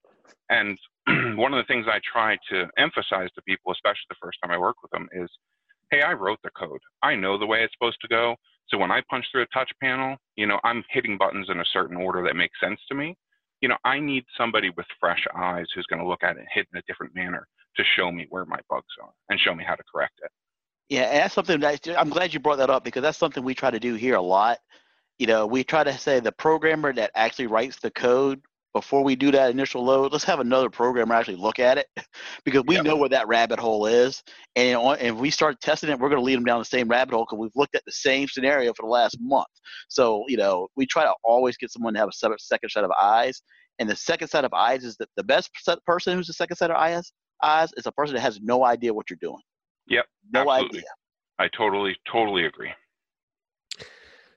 And 0.50 0.76
one 1.38 1.54
of 1.54 1.58
the 1.58 1.72
things 1.72 1.86
I 1.88 2.00
try 2.12 2.36
to 2.50 2.66
emphasize 2.76 3.28
to 3.36 3.42
people, 3.42 3.72
especially 3.72 4.08
the 4.08 4.16
first 4.20 4.38
time 4.42 4.52
I 4.52 4.58
work 4.58 4.82
with 4.82 4.90
them, 4.90 5.08
is 5.12 5.30
hey, 5.92 6.02
I 6.02 6.12
wrote 6.14 6.38
the 6.42 6.50
code. 6.50 6.80
I 7.02 7.14
know 7.14 7.38
the 7.38 7.46
way 7.46 7.62
it's 7.62 7.74
supposed 7.74 8.00
to 8.00 8.08
go. 8.08 8.34
So 8.68 8.78
when 8.78 8.90
I 8.90 9.02
punch 9.10 9.26
through 9.30 9.42
a 9.42 9.46
touch 9.54 9.70
panel, 9.80 10.16
you 10.36 10.46
know, 10.46 10.58
I'm 10.64 10.82
hitting 10.90 11.18
buttons 11.18 11.48
in 11.50 11.60
a 11.60 11.64
certain 11.72 11.96
order 11.96 12.24
that 12.24 12.34
makes 12.34 12.58
sense 12.60 12.80
to 12.88 12.94
me. 12.94 13.14
You 13.62 13.68
know, 13.68 13.78
I 13.84 13.98
need 13.98 14.24
somebody 14.36 14.70
with 14.76 14.86
fresh 15.00 15.24
eyes 15.34 15.66
who's 15.74 15.86
going 15.86 16.02
to 16.02 16.06
look 16.06 16.22
at 16.22 16.36
it 16.36 16.44
hit 16.52 16.66
in 16.72 16.78
a 16.78 16.82
different 16.86 17.14
manner 17.14 17.46
to 17.76 17.84
show 17.96 18.12
me 18.12 18.26
where 18.28 18.44
my 18.44 18.58
bugs 18.68 18.84
are 19.02 19.10
and 19.30 19.40
show 19.40 19.54
me 19.54 19.64
how 19.64 19.74
to 19.74 19.82
correct 19.90 20.20
it. 20.22 20.30
Yeah, 20.90 21.04
and 21.04 21.18
that's 21.20 21.34
something 21.34 21.58
that 21.60 21.88
I'm 21.98 22.10
glad 22.10 22.34
you 22.34 22.40
brought 22.40 22.58
that 22.58 22.68
up 22.68 22.84
because 22.84 23.00
that's 23.00 23.16
something 23.16 23.42
we 23.42 23.54
try 23.54 23.70
to 23.70 23.80
do 23.80 23.94
here 23.94 24.16
a 24.16 24.20
lot. 24.20 24.58
You 25.18 25.26
know, 25.26 25.46
we 25.46 25.64
try 25.64 25.84
to 25.84 25.96
say 25.96 26.20
the 26.20 26.32
programmer 26.32 26.92
that 26.92 27.12
actually 27.14 27.46
writes 27.46 27.78
the 27.78 27.90
code 27.90 28.42
before 28.72 29.04
we 29.04 29.16
do 29.16 29.30
that 29.30 29.50
initial 29.50 29.84
load, 29.84 30.12
let's 30.12 30.24
have 30.24 30.40
another 30.40 30.70
programmer 30.70 31.14
actually 31.14 31.36
look 31.36 31.58
at 31.58 31.78
it 31.78 31.86
because 32.44 32.62
we 32.66 32.76
yep. 32.76 32.84
know 32.84 32.96
where 32.96 33.08
that 33.08 33.28
rabbit 33.28 33.58
hole 33.58 33.86
is. 33.86 34.22
And 34.56 34.78
if 35.00 35.14
we 35.14 35.30
start 35.30 35.60
testing 35.60 35.90
it, 35.90 35.98
we're 35.98 36.08
going 36.08 36.20
to 36.20 36.24
lead 36.24 36.36
them 36.36 36.44
down 36.44 36.58
the 36.58 36.64
same 36.64 36.88
rabbit 36.88 37.14
hole 37.14 37.26
because 37.28 37.38
we've 37.38 37.56
looked 37.56 37.74
at 37.74 37.84
the 37.84 37.92
same 37.92 38.28
scenario 38.28 38.72
for 38.74 38.82
the 38.82 38.90
last 38.90 39.18
month. 39.20 39.46
So, 39.88 40.24
you 40.28 40.36
know, 40.36 40.68
we 40.76 40.86
try 40.86 41.04
to 41.04 41.12
always 41.22 41.56
get 41.56 41.70
someone 41.70 41.94
to 41.94 42.00
have 42.00 42.08
a 42.08 42.38
second 42.38 42.70
set 42.70 42.84
of 42.84 42.90
eyes. 42.92 43.42
And 43.78 43.88
the 43.88 43.96
second 43.96 44.28
set 44.28 44.44
of 44.44 44.52
eyes 44.52 44.84
is 44.84 44.96
that 44.96 45.08
the 45.16 45.24
best 45.24 45.50
person 45.86 46.16
who's 46.16 46.26
the 46.26 46.32
second 46.32 46.56
set 46.56 46.70
of 46.70 46.76
eyes, 46.76 47.12
eyes 47.42 47.70
is 47.76 47.86
a 47.86 47.92
person 47.92 48.14
that 48.14 48.20
has 48.20 48.40
no 48.42 48.64
idea 48.64 48.94
what 48.94 49.10
you're 49.10 49.18
doing. 49.20 49.40
Yep. 49.88 50.06
No 50.32 50.50
absolutely. 50.50 50.78
idea. 50.78 50.88
I 51.38 51.48
totally, 51.56 51.96
totally 52.10 52.46
agree. 52.46 52.70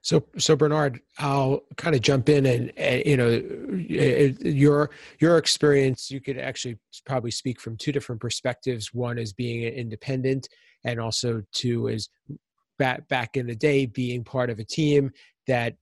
So, 0.05 0.23
so 0.37 0.55
Bernard, 0.55 0.99
I'll 1.17 1.61
kind 1.77 1.95
of 1.95 2.01
jump 2.03 2.29
in 2.29 2.45
and, 2.45 2.71
and, 2.77 3.03
you 3.07 3.17
know, 3.17 3.41
your 3.79 4.91
your 5.19 5.39
experience. 5.39 6.11
You 6.11 6.21
could 6.21 6.37
actually 6.37 6.77
probably 7.07 7.31
speak 7.31 7.59
from 7.59 7.75
two 7.75 7.91
different 7.91 8.21
perspectives. 8.21 8.93
One 8.93 9.17
is 9.17 9.33
being 9.33 9.63
independent, 9.63 10.47
and 10.83 10.99
also 10.99 11.41
two 11.53 11.87
is 11.87 12.07
back 12.77 13.07
back 13.07 13.35
in 13.35 13.47
the 13.47 13.55
day 13.55 13.87
being 13.87 14.23
part 14.23 14.51
of 14.51 14.59
a 14.59 14.63
team 14.63 15.09
that 15.47 15.75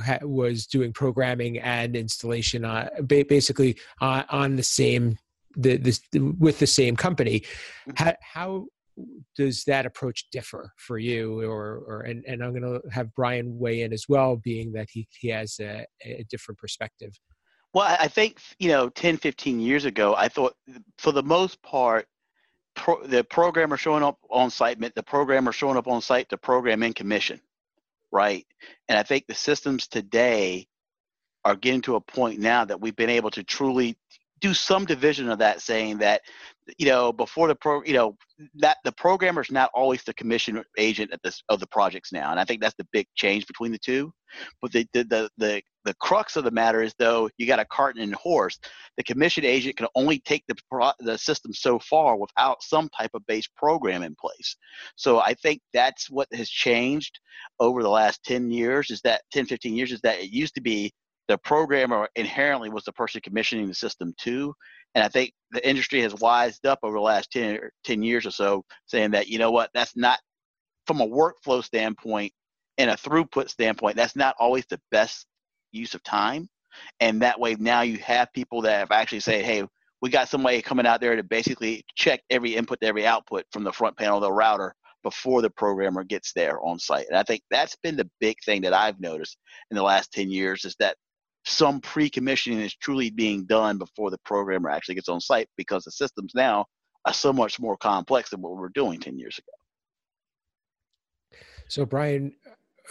ha- 0.00 0.20
was 0.22 0.68
doing 0.68 0.92
programming 0.92 1.58
and 1.58 1.96
installation, 1.96 2.64
uh, 2.64 2.88
basically 3.08 3.76
uh, 4.00 4.22
on 4.30 4.54
the 4.54 4.62
same 4.62 5.18
the, 5.56 5.76
this 5.76 6.00
with 6.38 6.60
the 6.60 6.68
same 6.68 6.94
company. 6.94 7.40
Mm-hmm. 7.40 7.90
How, 7.96 8.14
how 8.20 8.66
does 9.36 9.64
that 9.64 9.86
approach 9.86 10.26
differ 10.30 10.72
for 10.78 10.98
you? 10.98 11.42
Or, 11.42 11.82
or 11.86 12.00
and, 12.02 12.24
and 12.26 12.42
i'm 12.42 12.58
going 12.58 12.62
to 12.62 12.80
have 12.90 13.14
brian 13.14 13.58
weigh 13.58 13.82
in 13.82 13.92
as 13.92 14.04
well 14.08 14.36
being 14.36 14.72
that 14.72 14.88
he, 14.90 15.06
he 15.20 15.28
has 15.28 15.58
a, 15.60 15.84
a 16.04 16.24
different 16.30 16.58
perspective. 16.58 17.12
Well 17.74 17.96
i 18.00 18.08
think 18.08 18.40
you 18.58 18.68
know 18.68 18.88
10 18.88 19.18
15 19.18 19.60
years 19.60 19.84
ago 19.84 20.14
i 20.16 20.28
thought 20.28 20.54
for 20.98 21.12
the 21.12 21.22
most 21.22 21.62
part 21.62 22.06
pro, 22.74 23.02
the 23.04 23.24
programmer 23.24 23.76
showing 23.76 24.02
up 24.02 24.18
on 24.30 24.50
site 24.50 24.80
meant 24.80 24.94
the 24.94 25.02
programmer 25.02 25.52
showing 25.52 25.76
up 25.76 25.88
on 25.88 26.00
site 26.00 26.28
to 26.30 26.36
program 26.36 26.82
in 26.82 26.92
commission 26.92 27.40
right? 28.12 28.46
And 28.88 28.98
i 28.98 29.02
think 29.02 29.26
the 29.26 29.34
systems 29.34 29.86
today 29.86 30.66
are 31.44 31.56
getting 31.56 31.82
to 31.82 31.96
a 31.96 32.00
point 32.00 32.40
now 32.40 32.64
that 32.64 32.80
we've 32.80 32.96
been 32.96 33.10
able 33.10 33.30
to 33.30 33.44
truly 33.44 33.96
do 34.40 34.52
some 34.52 34.84
division 34.84 35.30
of 35.30 35.38
that 35.38 35.60
saying 35.60 35.98
that 35.98 36.22
you 36.78 36.86
know 36.86 37.12
before 37.12 37.48
the 37.48 37.54
pro 37.54 37.82
you 37.84 37.92
know 37.92 38.16
that 38.54 38.78
the 38.84 38.92
programmer 38.92 39.40
is 39.40 39.50
not 39.50 39.70
always 39.74 40.02
the 40.02 40.14
commission 40.14 40.62
agent 40.78 41.12
at 41.12 41.22
this 41.22 41.42
of 41.48 41.60
the 41.60 41.66
projects 41.68 42.12
now 42.12 42.30
and 42.30 42.40
i 42.40 42.44
think 42.44 42.60
that's 42.60 42.74
the 42.78 42.86
big 42.92 43.06
change 43.14 43.46
between 43.46 43.72
the 43.72 43.78
two. 43.78 44.12
But 44.60 44.72
the 44.72 44.86
the 44.92 45.04
the 45.04 45.30
the, 45.38 45.62
the 45.84 45.94
crux 45.94 46.36
of 46.36 46.44
the 46.44 46.50
matter 46.50 46.82
is 46.82 46.94
though 46.98 47.30
you 47.38 47.46
got 47.46 47.60
a 47.60 47.64
cart 47.64 47.96
and 47.96 48.14
horse. 48.14 48.58
The 48.96 49.04
commission 49.04 49.44
agent 49.44 49.76
can 49.76 49.86
only 49.94 50.18
take 50.20 50.44
the 50.48 50.56
pro, 50.70 50.90
the 50.98 51.16
system 51.16 51.52
so 51.52 51.78
far 51.78 52.16
without 52.16 52.62
some 52.62 52.88
type 52.88 53.10
of 53.14 53.26
base 53.26 53.46
program 53.56 54.02
in 54.02 54.16
place. 54.20 54.56
So 54.96 55.20
i 55.20 55.34
think 55.34 55.60
that's 55.72 56.10
what 56.10 56.28
has 56.32 56.48
changed 56.48 57.18
over 57.60 57.82
the 57.82 57.88
last 57.90 58.22
10 58.24 58.50
years 58.50 58.90
is 58.90 59.00
that 59.02 59.22
10 59.32 59.46
15 59.46 59.76
years 59.76 59.92
is 59.92 60.00
that 60.00 60.18
it 60.18 60.30
used 60.30 60.54
to 60.54 60.60
be 60.60 60.92
the 61.28 61.38
programmer 61.38 62.08
inherently 62.16 62.70
was 62.70 62.84
the 62.84 62.92
person 62.92 63.20
commissioning 63.20 63.66
the 63.66 63.74
system 63.74 64.14
too. 64.18 64.54
And 64.94 65.04
I 65.04 65.08
think 65.08 65.32
the 65.50 65.66
industry 65.68 66.00
has 66.02 66.14
wised 66.14 66.66
up 66.66 66.78
over 66.82 66.96
the 66.96 67.02
last 67.02 67.30
10, 67.32 67.58
10 67.84 68.02
years 68.02 68.26
or 68.26 68.30
so, 68.30 68.64
saying 68.86 69.10
that, 69.12 69.28
you 69.28 69.38
know 69.38 69.50
what, 69.50 69.70
that's 69.74 69.96
not 69.96 70.18
from 70.86 71.00
a 71.00 71.06
workflow 71.06 71.62
standpoint 71.62 72.32
and 72.78 72.90
a 72.90 72.96
throughput 72.96 73.48
standpoint, 73.48 73.96
that's 73.96 74.16
not 74.16 74.36
always 74.38 74.64
the 74.66 74.80
best 74.90 75.26
use 75.72 75.94
of 75.94 76.02
time. 76.02 76.48
And 77.00 77.22
that 77.22 77.40
way 77.40 77.56
now 77.58 77.82
you 77.82 77.98
have 77.98 78.32
people 78.32 78.62
that 78.62 78.78
have 78.78 78.90
actually 78.90 79.20
said, 79.20 79.44
hey, 79.44 79.64
we 80.02 80.10
got 80.10 80.28
somebody 80.28 80.60
coming 80.62 80.86
out 80.86 81.00
there 81.00 81.16
to 81.16 81.22
basically 81.22 81.84
check 81.94 82.20
every 82.30 82.54
input 82.54 82.80
to 82.80 82.86
every 82.86 83.06
output 83.06 83.44
from 83.50 83.64
the 83.64 83.72
front 83.72 83.96
panel 83.96 84.18
of 84.18 84.22
the 84.22 84.32
router 84.32 84.74
before 85.02 85.40
the 85.40 85.50
programmer 85.50 86.04
gets 86.04 86.32
there 86.32 86.60
on 86.62 86.78
site. 86.78 87.06
And 87.08 87.16
I 87.16 87.22
think 87.22 87.42
that's 87.50 87.76
been 87.82 87.96
the 87.96 88.10
big 88.20 88.36
thing 88.44 88.62
that 88.62 88.74
I've 88.74 89.00
noticed 89.00 89.38
in 89.70 89.76
the 89.76 89.82
last 89.82 90.12
10 90.12 90.30
years 90.30 90.64
is 90.64 90.76
that 90.80 90.96
some 91.46 91.80
pre-commissioning 91.80 92.60
is 92.60 92.74
truly 92.74 93.10
being 93.10 93.46
done 93.46 93.78
before 93.78 94.10
the 94.10 94.18
programmer 94.24 94.68
actually 94.68 94.96
gets 94.96 95.08
on 95.08 95.20
site 95.20 95.48
because 95.56 95.84
the 95.84 95.92
systems 95.92 96.32
now 96.34 96.66
are 97.04 97.14
so 97.14 97.32
much 97.32 97.60
more 97.60 97.76
complex 97.76 98.30
than 98.30 98.42
what 98.42 98.52
we 98.52 98.58
were 98.58 98.70
doing 98.70 99.00
10 99.00 99.16
years 99.16 99.38
ago. 99.38 99.52
So 101.68 101.86
Brian, 101.86 102.32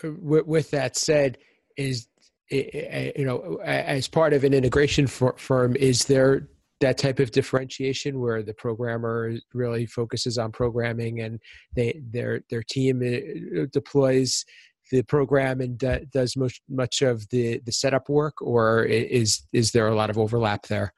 uh, 0.03 0.11
with 0.21 0.71
that 0.71 0.95
said, 0.95 1.37
is 1.77 2.07
you 2.51 3.25
know 3.25 3.59
as 3.63 4.07
part 4.07 4.33
of 4.33 4.43
an 4.43 4.53
integration 4.53 5.07
firm, 5.07 5.75
is 5.75 6.05
there 6.05 6.47
that 6.81 6.97
type 6.97 7.19
of 7.19 7.31
differentiation 7.31 8.19
where 8.19 8.43
the 8.43 8.53
programmer 8.53 9.33
really 9.53 9.85
focuses 9.85 10.37
on 10.37 10.51
programming 10.51 11.21
and 11.21 11.39
they 11.75 12.01
their 12.11 12.41
their 12.49 12.63
team 12.63 13.01
uh, 13.01 13.65
deploys 13.71 14.45
the 14.91 15.03
program 15.03 15.61
and 15.61 15.77
does 16.11 16.35
much 16.37 16.61
much 16.69 17.01
of 17.01 17.27
the 17.29 17.59
the 17.65 17.71
setup 17.71 18.09
work, 18.09 18.41
or 18.41 18.83
is 18.83 19.43
is 19.53 19.71
there 19.71 19.87
a 19.87 19.95
lot 19.95 20.09
of 20.09 20.17
overlap 20.17 20.67
there? 20.67 20.93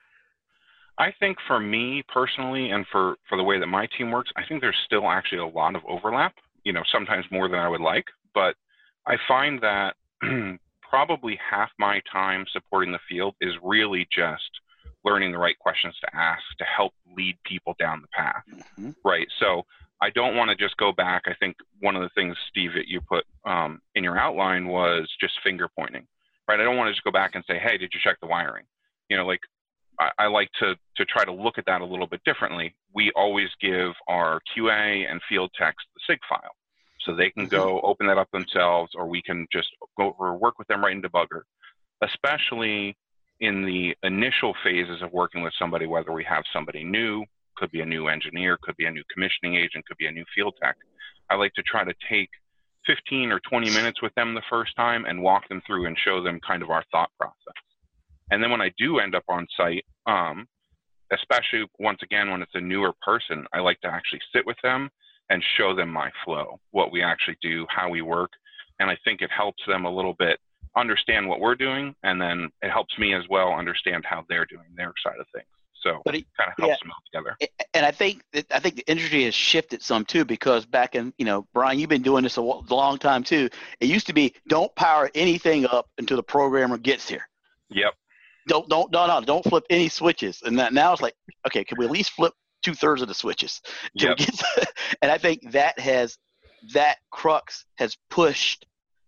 I 0.99 1.13
think 1.19 1.37
for 1.47 1.59
me 1.59 2.03
personally, 2.11 2.71
and 2.71 2.85
for 2.91 3.15
for 3.29 3.37
the 3.37 3.43
way 3.43 3.59
that 3.59 3.67
my 3.67 3.87
team 3.97 4.11
works, 4.11 4.31
I 4.35 4.43
think 4.47 4.61
there's 4.61 4.77
still 4.85 5.09
actually 5.09 5.39
a 5.39 5.47
lot 5.47 5.75
of 5.75 5.83
overlap. 5.87 6.33
You 6.63 6.73
know, 6.73 6.83
sometimes 6.91 7.25
more 7.31 7.47
than 7.47 7.59
I 7.59 7.69
would 7.69 7.81
like, 7.81 8.05
but 8.33 8.55
I 9.05 9.15
find 9.27 9.61
that 9.61 9.95
probably 10.89 11.39
half 11.49 11.69
my 11.79 12.01
time 12.11 12.45
supporting 12.51 12.91
the 12.91 12.99
field 13.09 13.35
is 13.41 13.53
really 13.63 14.07
just 14.11 14.49
learning 15.05 15.31
the 15.31 15.37
right 15.37 15.57
questions 15.59 15.95
to 16.01 16.15
ask 16.15 16.41
to 16.57 16.65
help 16.65 16.93
lead 17.15 17.37
people 17.45 17.75
down 17.79 18.01
the 18.01 18.07
path. 18.07 18.43
Mm-hmm. 18.51 18.91
Right. 19.05 19.27
So 19.39 19.63
I 20.01 20.09
don't 20.11 20.35
want 20.35 20.49
to 20.49 20.55
just 20.55 20.77
go 20.77 20.91
back. 20.91 21.23
I 21.25 21.33
think 21.39 21.55
one 21.79 21.95
of 21.95 22.01
the 22.01 22.09
things, 22.15 22.35
Steve, 22.49 22.71
that 22.75 22.87
you 22.87 23.01
put 23.01 23.25
um, 23.45 23.79
in 23.95 24.03
your 24.03 24.17
outline 24.17 24.67
was 24.67 25.09
just 25.19 25.33
finger 25.43 25.67
pointing, 25.77 26.05
right? 26.47 26.59
I 26.59 26.63
don't 26.63 26.77
want 26.77 26.87
to 26.89 26.93
just 26.93 27.03
go 27.03 27.11
back 27.11 27.35
and 27.35 27.43
say, 27.47 27.57
hey, 27.57 27.77
did 27.77 27.91
you 27.93 27.99
check 28.03 28.17
the 28.21 28.27
wiring? 28.27 28.65
You 29.09 29.17
know, 29.17 29.25
like 29.25 29.39
I, 29.99 30.11
I 30.19 30.27
like 30.27 30.49
to 30.59 30.75
to 30.97 31.05
try 31.05 31.25
to 31.25 31.31
look 31.31 31.57
at 31.57 31.65
that 31.65 31.81
a 31.81 31.85
little 31.85 32.07
bit 32.07 32.21
differently. 32.25 32.75
We 32.93 33.11
always 33.15 33.49
give 33.61 33.93
our 34.07 34.39
QA 34.55 35.09
and 35.09 35.21
field 35.27 35.51
techs 35.57 35.83
the 35.95 36.13
SIG 36.13 36.19
file, 36.29 36.55
so 36.99 37.15
they 37.15 37.31
can 37.31 37.47
go 37.47 37.77
mm-hmm. 37.77 37.85
open 37.85 38.07
that 38.07 38.17
up 38.17 38.29
themselves, 38.31 38.91
or 38.95 39.07
we 39.07 39.21
can 39.21 39.47
just 39.51 39.69
go 39.97 40.15
or 40.19 40.37
work 40.37 40.59
with 40.59 40.67
them 40.67 40.83
right 40.83 40.95
in 40.95 41.01
debugger, 41.01 41.41
especially 42.03 42.95
in 43.39 43.65
the 43.65 43.95
initial 44.03 44.55
phases 44.63 45.01
of 45.01 45.11
working 45.11 45.43
with 45.43 45.53
somebody, 45.59 45.85
whether 45.85 46.11
we 46.11 46.23
have 46.23 46.43
somebody 46.51 46.83
new 46.83 47.23
could 47.57 47.71
be 47.71 47.81
a 47.81 47.85
new 47.85 48.07
engineer, 48.07 48.57
could 48.61 48.77
be 48.77 48.85
a 48.85 48.91
new 48.91 49.03
commissioning 49.13 49.55
agent, 49.55 49.85
could 49.85 49.97
be 49.97 50.07
a 50.07 50.11
new 50.11 50.25
field 50.35 50.55
tech. 50.61 50.75
I 51.29 51.35
like 51.35 51.53
to 51.53 51.63
try 51.63 51.83
to 51.83 51.93
take 52.09 52.29
15 52.85 53.31
or 53.31 53.39
20 53.49 53.69
minutes 53.71 54.01
with 54.01 54.13
them 54.15 54.33
the 54.33 54.41
first 54.49 54.75
time 54.75 55.05
and 55.05 55.21
walk 55.21 55.47
them 55.49 55.61
through 55.67 55.87
and 55.87 55.97
show 56.03 56.23
them 56.23 56.39
kind 56.47 56.63
of 56.63 56.69
our 56.69 56.83
thought 56.91 57.09
process. 57.19 57.61
And 58.31 58.41
then 58.41 58.51
when 58.51 58.61
I 58.61 58.71
do 58.77 58.99
end 58.99 59.15
up 59.15 59.23
on 59.27 59.47
site, 59.57 59.85
um, 60.05 60.47
especially 61.11 61.65
once 61.79 61.99
again 62.03 62.31
when 62.31 62.41
it's 62.41 62.55
a 62.55 62.61
newer 62.61 62.93
person, 63.01 63.45
I 63.53 63.59
like 63.59 63.79
to 63.81 63.87
actually 63.87 64.21
sit 64.33 64.45
with 64.45 64.57
them 64.63 64.89
and 65.29 65.43
show 65.57 65.75
them 65.75 65.89
my 65.89 66.09
flow, 66.23 66.59
what 66.71 66.91
we 66.91 67.03
actually 67.03 67.37
do, 67.41 67.65
how 67.69 67.89
we 67.89 68.01
work. 68.01 68.31
And 68.79 68.89
I 68.89 68.97
think 69.03 69.21
it 69.21 69.31
helps 69.35 69.63
them 69.67 69.85
a 69.85 69.93
little 69.93 70.15
bit 70.17 70.39
understand 70.75 71.27
what 71.27 71.39
we're 71.39 71.55
doing, 71.55 71.95
and 72.03 72.21
then 72.21 72.49
it 72.61 72.69
helps 72.69 72.97
me 72.99 73.13
as 73.13 73.23
well 73.29 73.51
understand 73.51 74.05
how 74.05 74.23
they're 74.29 74.45
doing 74.45 74.67
their 74.75 74.93
side 75.03 75.19
of 75.19 75.25
things. 75.33 75.47
So 75.81 76.01
but 76.05 76.15
it 76.15 76.25
kind 76.37 76.51
of 76.51 76.57
helps 76.57 76.79
yeah, 76.81 76.87
them 76.87 76.91
all 76.91 77.01
together. 77.11 77.37
And 77.73 77.85
I 77.85 77.91
think 77.91 78.23
I 78.51 78.59
think 78.59 78.75
the 78.75 78.89
industry 78.89 79.23
has 79.23 79.35
shifted 79.35 79.81
some 79.81 80.05
too 80.05 80.25
because 80.25 80.65
back 80.65 80.95
in 80.95 81.13
you 81.17 81.25
know 81.25 81.47
Brian, 81.53 81.79
you've 81.79 81.89
been 81.89 82.01
doing 82.01 82.23
this 82.23 82.37
a 82.37 82.41
long 82.41 82.97
time 82.97 83.23
too. 83.23 83.49
It 83.79 83.87
used 83.87 84.07
to 84.07 84.13
be 84.13 84.33
don't 84.47 84.73
power 84.75 85.09
anything 85.13 85.65
up 85.65 85.87
until 85.97 86.17
the 86.17 86.23
programmer 86.23 86.77
gets 86.77 87.07
here. 87.07 87.27
Yep. 87.69 87.93
Don't 88.47 88.67
don't 88.69 88.91
no 88.91 89.07
no 89.07 89.21
don't 89.21 89.43
flip 89.43 89.65
any 89.69 89.89
switches. 89.89 90.41
And 90.43 90.57
that 90.59 90.73
now 90.73 90.93
it's 90.93 91.01
like 91.01 91.15
okay, 91.45 91.63
can 91.63 91.77
we 91.77 91.85
at 91.85 91.91
least 91.91 92.11
flip 92.11 92.33
two 92.63 92.73
thirds 92.73 93.01
of 93.01 93.07
the 93.07 93.13
switches? 93.13 93.61
Yep. 93.93 94.17
and 95.01 95.11
I 95.11 95.17
think 95.17 95.51
that 95.51 95.79
has 95.79 96.17
that 96.73 96.97
crux 97.11 97.65
has 97.75 97.95
pushed 98.09 98.65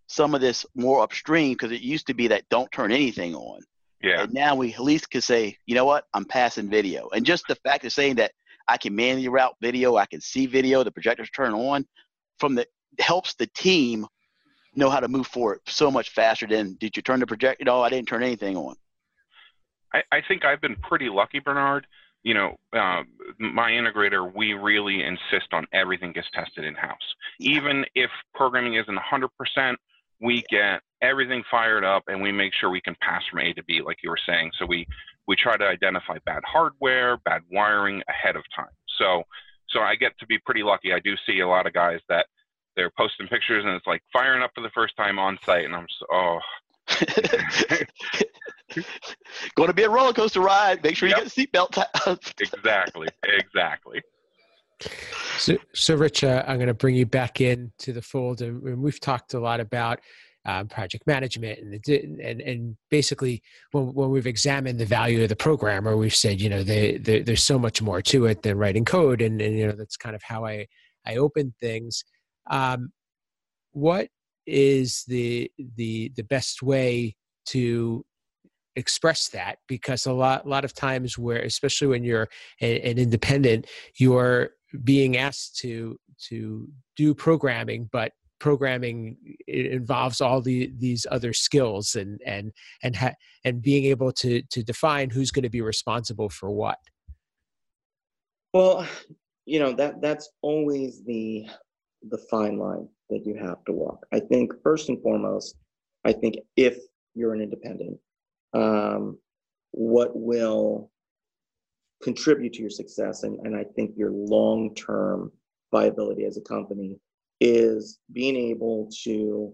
some 0.07 0.33
of 0.33 0.41
this 0.41 0.65
more 0.75 1.01
upstream 1.01 1.53
because 1.53 1.71
it 1.71 1.81
used 1.81 2.07
to 2.07 2.13
be 2.13 2.27
that 2.27 2.43
don't 2.49 2.71
turn 2.71 2.91
anything 2.91 3.35
on. 3.35 3.61
Yeah. 4.01 4.23
And 4.23 4.33
now 4.33 4.55
we 4.55 4.73
at 4.73 4.79
least 4.79 5.09
can 5.09 5.21
say, 5.21 5.57
you 5.65 5.75
know 5.75 5.85
what, 5.85 6.05
I'm 6.13 6.25
passing 6.25 6.69
video. 6.69 7.09
And 7.09 7.25
just 7.25 7.45
the 7.47 7.55
fact 7.55 7.83
of 7.85 7.91
saying 7.91 8.15
that 8.15 8.31
I 8.67 8.77
can 8.77 8.95
manually 8.95 9.27
route 9.27 9.55
video, 9.61 9.97
I 9.97 10.05
can 10.05 10.21
see 10.21 10.45
video, 10.45 10.83
the 10.83 10.91
projectors 10.91 11.29
turn 11.31 11.53
on, 11.53 11.85
from 12.39 12.55
the 12.55 12.65
helps 12.99 13.35
the 13.35 13.47
team 13.47 14.05
know 14.75 14.89
how 14.89 14.99
to 14.99 15.07
move 15.07 15.27
forward 15.27 15.59
so 15.67 15.89
much 15.91 16.11
faster 16.11 16.47
than 16.47 16.75
did 16.79 16.95
you 16.95 17.01
turn 17.01 17.19
the 17.19 17.27
projector? 17.27 17.65
No, 17.65 17.81
I 17.81 17.89
didn't 17.89 18.07
turn 18.07 18.23
anything 18.23 18.55
on. 18.55 18.75
I, 19.93 20.03
I 20.11 20.21
think 20.27 20.45
I've 20.45 20.61
been 20.61 20.75
pretty 20.77 21.09
lucky, 21.09 21.39
Bernard. 21.39 21.87
You 22.23 22.33
know, 22.33 22.55
uh, 22.73 23.03
my 23.39 23.71
integrator, 23.71 24.31
we 24.33 24.53
really 24.53 25.03
insist 25.03 25.53
on 25.53 25.65
everything 25.73 26.11
gets 26.11 26.27
tested 26.33 26.65
in 26.65 26.75
house. 26.75 26.97
Even 27.39 27.85
if 27.95 28.09
programming 28.33 28.75
isn't 28.75 28.97
100%, 28.97 29.75
we 30.21 30.43
get 30.49 30.81
everything 31.01 31.43
fired 31.49 31.83
up 31.83 32.03
and 32.07 32.21
we 32.21 32.31
make 32.31 32.53
sure 32.53 32.69
we 32.69 32.81
can 32.81 32.95
pass 33.01 33.21
from 33.29 33.39
A 33.39 33.53
to 33.53 33.63
B, 33.63 33.81
like 33.85 33.97
you 34.03 34.09
were 34.09 34.19
saying. 34.25 34.51
So 34.59 34.65
we 34.65 34.85
we 35.27 35.35
try 35.35 35.57
to 35.57 35.65
identify 35.65 36.17
bad 36.25 36.43
hardware, 36.45 37.17
bad 37.17 37.41
wiring 37.51 38.01
ahead 38.07 38.35
of 38.35 38.43
time. 38.55 38.73
So 38.97 39.23
so 39.69 39.81
I 39.81 39.95
get 39.95 40.17
to 40.19 40.25
be 40.25 40.37
pretty 40.39 40.63
lucky. 40.63 40.93
I 40.93 40.99
do 40.99 41.15
see 41.25 41.39
a 41.39 41.47
lot 41.47 41.67
of 41.67 41.73
guys 41.73 41.99
that 42.09 42.25
they're 42.75 42.91
posting 42.97 43.27
pictures 43.27 43.63
and 43.65 43.73
it's 43.75 43.87
like 43.87 44.01
firing 44.11 44.41
up 44.41 44.51
for 44.55 44.61
the 44.61 44.71
first 44.71 44.95
time 44.97 45.19
on 45.19 45.37
site, 45.45 45.65
and 45.65 45.75
I'm 45.75 45.87
so 45.99 46.05
oh. 46.11 46.39
Going 49.55 49.67
to 49.67 49.73
be 49.73 49.83
a 49.83 49.89
roller 49.89 50.13
coaster 50.13 50.41
ride. 50.41 50.83
Make 50.83 50.95
sure 50.95 51.09
you 51.09 51.15
Yep. 51.15 51.25
get 51.25 51.37
a 51.37 51.47
seatbelt. 51.47 52.31
exactly, 52.55 53.07
exactly. 53.23 54.01
So, 55.37 55.57
so 55.73 55.95
Rich, 55.95 56.23
uh, 56.23 56.43
I'm 56.47 56.57
going 56.57 56.67
to 56.67 56.73
bring 56.73 56.95
you 56.95 57.05
back 57.05 57.41
in 57.41 57.71
to 57.79 57.93
the 57.93 58.01
fold, 58.01 58.41
and, 58.41 58.63
and 58.63 58.81
we've 58.81 58.99
talked 58.99 59.33
a 59.33 59.39
lot 59.39 59.59
about 59.59 59.99
um, 60.49 60.67
project 60.67 61.05
management, 61.05 61.59
and, 61.59 61.81
the, 61.83 61.99
and 62.23 62.41
and 62.41 62.77
basically 62.89 63.41
when, 63.71 63.93
when 63.93 64.09
we've 64.09 64.27
examined 64.27 64.79
the 64.79 64.85
value 64.85 65.23
of 65.23 65.29
the 65.29 65.35
programmer, 65.35 65.95
we've 65.95 66.15
said, 66.15 66.41
you 66.41 66.49
know, 66.49 66.63
they, 66.63 66.97
they, 66.97 67.21
there's 67.21 67.43
so 67.43 67.59
much 67.59 67.81
more 67.81 68.01
to 68.01 68.25
it 68.25 68.41
than 68.41 68.57
writing 68.57 68.85
code, 68.85 69.21
and, 69.21 69.41
and 69.41 69.57
you 69.57 69.67
know 69.67 69.73
that's 69.73 69.97
kind 69.97 70.15
of 70.15 70.23
how 70.23 70.45
I 70.45 70.67
I 71.05 71.17
open 71.17 71.53
things. 71.59 72.03
Um, 72.49 72.91
what 73.71 74.09
is 74.47 75.03
the 75.07 75.51
the 75.75 76.11
the 76.15 76.23
best 76.23 76.63
way 76.63 77.15
to 77.47 78.03
express 78.75 79.29
that 79.29 79.57
because 79.67 80.05
a 80.05 80.13
lot 80.13 80.45
a 80.45 80.49
lot 80.49 80.65
of 80.65 80.73
times 80.73 81.17
where 81.17 81.41
especially 81.41 81.87
when 81.87 82.03
you're 82.03 82.29
a, 82.61 82.81
an 82.89 82.97
independent 82.97 83.67
you're 83.97 84.51
being 84.83 85.17
asked 85.17 85.57
to 85.57 85.97
to 86.29 86.67
do 86.95 87.13
programming 87.13 87.89
but 87.91 88.13
programming 88.39 89.17
involves 89.47 90.21
all 90.21 90.41
the 90.41 90.71
these 90.77 91.05
other 91.11 91.33
skills 91.33 91.95
and 91.95 92.19
and 92.25 92.51
and 92.83 92.95
ha- 92.95 93.15
and 93.43 93.61
being 93.61 93.85
able 93.85 94.11
to 94.11 94.41
to 94.49 94.63
define 94.63 95.09
who's 95.09 95.31
going 95.31 95.43
to 95.43 95.49
be 95.49 95.61
responsible 95.61 96.29
for 96.29 96.49
what 96.49 96.77
Well, 98.53 98.87
you 99.45 99.59
know 99.59 99.73
that 99.73 100.01
that's 100.01 100.29
always 100.41 101.03
the 101.05 101.47
the 102.09 102.17
fine 102.29 102.57
line 102.57 102.87
that 103.09 103.25
you 103.25 103.35
have 103.35 103.63
to 103.65 103.73
walk. 103.73 104.05
I 104.13 104.19
think 104.19 104.53
first 104.63 104.89
and 104.89 105.01
foremost, 105.01 105.55
I 106.05 106.13
think 106.13 106.35
if 106.55 106.77
you're 107.15 107.33
an 107.33 107.41
independent, 107.41 107.97
um, 108.53 109.17
what 109.71 110.11
will 110.15 110.91
contribute 112.01 112.53
to 112.53 112.61
your 112.61 112.69
success 112.69 113.23
and, 113.23 113.37
and 113.45 113.55
I 113.55 113.65
think 113.75 113.91
your 113.97 114.11
long 114.11 114.73
term 114.75 115.31
viability 115.71 116.23
as 116.25 116.37
a 116.37 116.41
company 116.41 116.97
is 117.39 117.99
being 118.11 118.35
able 118.35 118.89
to 119.03 119.53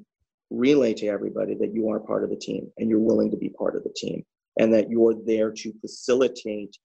relay 0.50 0.94
to 0.94 1.08
everybody 1.08 1.56
that 1.56 1.74
you 1.74 1.90
are 1.90 2.00
part 2.00 2.24
of 2.24 2.30
the 2.30 2.36
team 2.36 2.72
and 2.78 2.90
you're 2.90 3.00
willing 3.00 3.32
to 3.32 3.38
be 3.38 3.50
part 3.50 3.76
of 3.76 3.84
the 3.84 3.94
team 3.96 4.24
and 4.60 4.74
that 4.74 4.90
you're 4.90 5.16
there 5.26 5.52
to 5.52 5.74
facilitate 5.82 6.78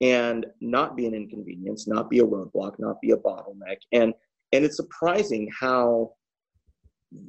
and 0.00 0.46
not 0.60 0.96
be 0.96 1.06
an 1.06 1.14
inconvenience, 1.14 1.86
not 1.86 2.10
be 2.10 2.18
a 2.18 2.24
roadblock, 2.24 2.74
not 2.78 3.00
be 3.00 3.12
a 3.12 3.16
bottleneck. 3.16 3.78
And 3.92 4.12
and 4.54 4.64
it's 4.64 4.76
surprising 4.76 5.48
how 5.58 6.12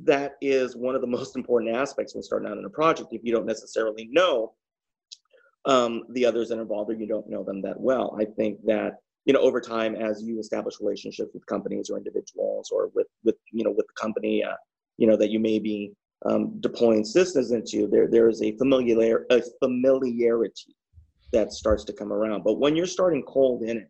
that 0.03 0.33
is 0.41 0.75
one 0.75 0.95
of 0.95 1.01
the 1.01 1.07
most 1.17 1.35
important 1.35 1.75
aspects 1.75 2.15
when 2.15 2.23
starting 2.23 2.49
out 2.49 2.57
in 2.57 2.65
a 2.65 2.69
project. 2.69 3.09
If 3.13 3.21
you 3.23 3.31
don't 3.31 3.45
necessarily 3.45 4.09
know 4.11 4.53
um, 5.65 6.03
the 6.09 6.25
others 6.25 6.49
that 6.49 6.57
are 6.57 6.63
involved 6.63 6.91
or 6.91 6.95
you 6.95 7.07
don't 7.07 7.29
know 7.29 7.43
them 7.43 7.61
that 7.61 7.79
well, 7.79 8.17
I 8.19 8.25
think 8.25 8.59
that 8.65 8.97
you 9.25 9.33
know 9.33 9.39
over 9.39 9.61
time 9.61 9.95
as 9.95 10.21
you 10.21 10.39
establish 10.39 10.75
relationships 10.81 11.31
with 11.33 11.45
companies 11.45 11.89
or 11.89 11.97
individuals 11.97 12.69
or 12.71 12.89
with 12.93 13.07
with 13.23 13.35
you 13.51 13.63
know 13.63 13.71
with 13.71 13.87
the 13.87 13.93
company 14.01 14.43
uh, 14.43 14.55
you 14.97 15.07
know 15.07 15.15
that 15.15 15.29
you 15.29 15.39
may 15.39 15.59
be 15.59 15.93
um, 16.25 16.59
deploying 16.61 17.03
systems 17.03 17.51
into, 17.51 17.87
there 17.87 18.07
there 18.07 18.29
is 18.29 18.41
a 18.41 18.55
familiar 18.57 19.25
a 19.29 19.41
familiarity 19.61 20.75
that 21.31 21.51
starts 21.51 21.83
to 21.85 21.93
come 21.93 22.13
around. 22.13 22.43
But 22.43 22.59
when 22.59 22.75
you're 22.75 22.85
starting 22.85 23.23
cold 23.23 23.63
in 23.63 23.77
it, 23.77 23.89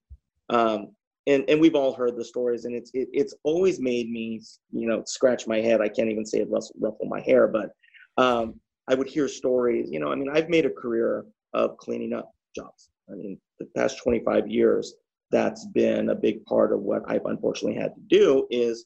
um, 0.50 0.90
and 1.28 1.44
and 1.48 1.60
we've 1.60 1.76
all 1.76 1.94
heard 1.94 2.18
the 2.18 2.26
stories, 2.26 2.66
and 2.66 2.76
it's 2.76 2.92
it, 2.94 3.10
it's 3.14 3.36
always 3.44 3.80
made 3.80 4.10
me 4.10 4.42
you 4.72 4.88
know 4.88 5.04
scratch 5.06 5.48
my 5.48 5.62
head. 5.62 5.82
I 5.82 5.90
can't 5.90 6.10
even 6.10 6.26
say 6.26 6.40
it 6.40 6.50
ruffle, 6.50 6.76
ruffle 6.80 7.06
my 7.06 7.22
hair, 7.22 7.48
but 7.48 7.72
um, 8.18 8.60
I 8.90 8.96
would 8.96 9.08
hear 9.08 9.28
stories. 9.28 9.90
You 9.92 10.00
know, 10.00 10.12
I 10.12 10.16
mean, 10.16 10.30
I've 10.34 10.50
made 10.50 10.66
a 10.66 10.72
career 10.72 11.26
of 11.54 11.78
cleaning 11.78 12.14
up 12.14 12.32
jobs. 12.56 12.90
I 13.12 13.16
mean, 13.16 13.40
the 13.60 13.68
past 13.78 14.02
25 14.02 14.48
years, 14.48 14.96
that's 15.34 15.66
been 15.66 16.10
a 16.10 16.16
big 16.16 16.46
part 16.46 16.72
of 16.72 16.80
what 16.80 17.02
I've 17.08 17.26
unfortunately 17.26 17.78
had 17.78 17.94
to 17.96 18.02
do 18.08 18.48
is 18.50 18.86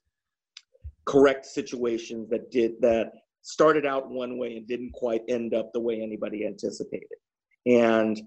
correct 1.06 1.46
situations 1.46 2.30
that 2.30 2.50
did 2.50 2.82
that 2.82 3.12
started 3.42 3.86
out 3.86 4.10
one 4.10 4.38
way 4.38 4.58
and 4.58 4.68
didn't 4.68 4.92
quite 4.94 5.22
end 5.28 5.54
up 5.54 5.72
the 5.74 5.80
way 5.80 6.02
anybody 6.02 6.46
anticipated. 6.46 7.18
And 7.66 8.20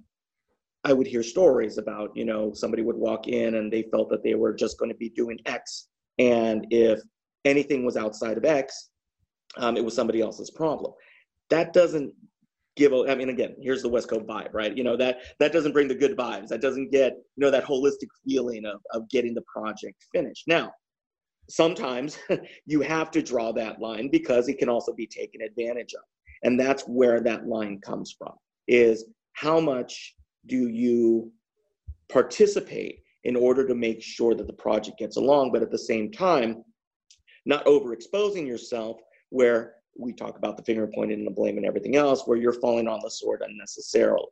I 0.84 0.92
would 0.92 1.06
hear 1.06 1.22
stories 1.22 1.78
about, 1.78 2.10
you 2.14 2.24
know, 2.24 2.52
somebody 2.54 2.82
would 2.82 2.96
walk 2.96 3.26
in 3.26 3.56
and 3.56 3.72
they 3.72 3.82
felt 3.90 4.08
that 4.10 4.22
they 4.22 4.34
were 4.34 4.54
just 4.54 4.78
going 4.78 4.90
to 4.90 4.96
be 4.96 5.10
doing 5.10 5.38
X. 5.46 5.88
And 6.18 6.66
if 6.70 7.00
anything 7.44 7.84
was 7.84 7.96
outside 7.96 8.38
of 8.38 8.44
X, 8.44 8.90
um, 9.56 9.76
it 9.76 9.84
was 9.84 9.94
somebody 9.94 10.20
else's 10.20 10.50
problem. 10.50 10.92
That 11.50 11.72
doesn't 11.72 12.14
give 12.80 12.92
I 12.92 13.14
mean, 13.14 13.28
again, 13.28 13.54
here's 13.60 13.82
the 13.82 13.88
West 13.88 14.08
Coast 14.08 14.26
vibe, 14.26 14.52
right? 14.52 14.76
You 14.76 14.82
know, 14.82 14.96
that 14.96 15.20
that 15.38 15.52
doesn't 15.52 15.72
bring 15.72 15.86
the 15.86 15.94
good 15.94 16.16
vibes. 16.16 16.48
That 16.48 16.62
doesn't 16.62 16.90
get, 16.90 17.12
you 17.36 17.44
know, 17.44 17.50
that 17.50 17.64
holistic 17.64 18.08
feeling 18.26 18.64
of, 18.64 18.80
of 18.92 19.08
getting 19.10 19.34
the 19.34 19.42
project 19.42 20.02
finished. 20.12 20.44
Now, 20.48 20.72
sometimes 21.48 22.18
you 22.66 22.80
have 22.80 23.10
to 23.12 23.22
draw 23.22 23.52
that 23.52 23.80
line 23.80 24.08
because 24.10 24.48
it 24.48 24.58
can 24.58 24.70
also 24.70 24.94
be 24.94 25.06
taken 25.06 25.42
advantage 25.42 25.92
of. 25.94 26.02
And 26.42 26.58
that's 26.58 26.82
where 26.84 27.20
that 27.20 27.46
line 27.46 27.80
comes 27.80 28.14
from 28.16 28.32
is 28.66 29.04
how 29.34 29.60
much 29.60 30.14
do 30.46 30.68
you 30.68 31.30
participate 32.08 33.00
in 33.24 33.36
order 33.36 33.66
to 33.66 33.74
make 33.74 34.02
sure 34.02 34.34
that 34.34 34.46
the 34.46 34.54
project 34.54 34.98
gets 34.98 35.18
along, 35.18 35.52
but 35.52 35.62
at 35.62 35.70
the 35.70 35.78
same 35.78 36.10
time, 36.10 36.64
not 37.44 37.66
overexposing 37.66 38.46
yourself 38.46 38.96
where 39.28 39.74
we 39.96 40.12
talk 40.12 40.36
about 40.36 40.56
the 40.56 40.62
finger 40.62 40.90
pointing 40.94 41.18
and 41.18 41.26
the 41.26 41.32
blame 41.32 41.56
and 41.56 41.66
everything 41.66 41.96
else, 41.96 42.26
where 42.26 42.38
you're 42.38 42.60
falling 42.60 42.88
on 42.88 43.00
the 43.02 43.10
sword 43.10 43.42
unnecessarily. 43.46 44.26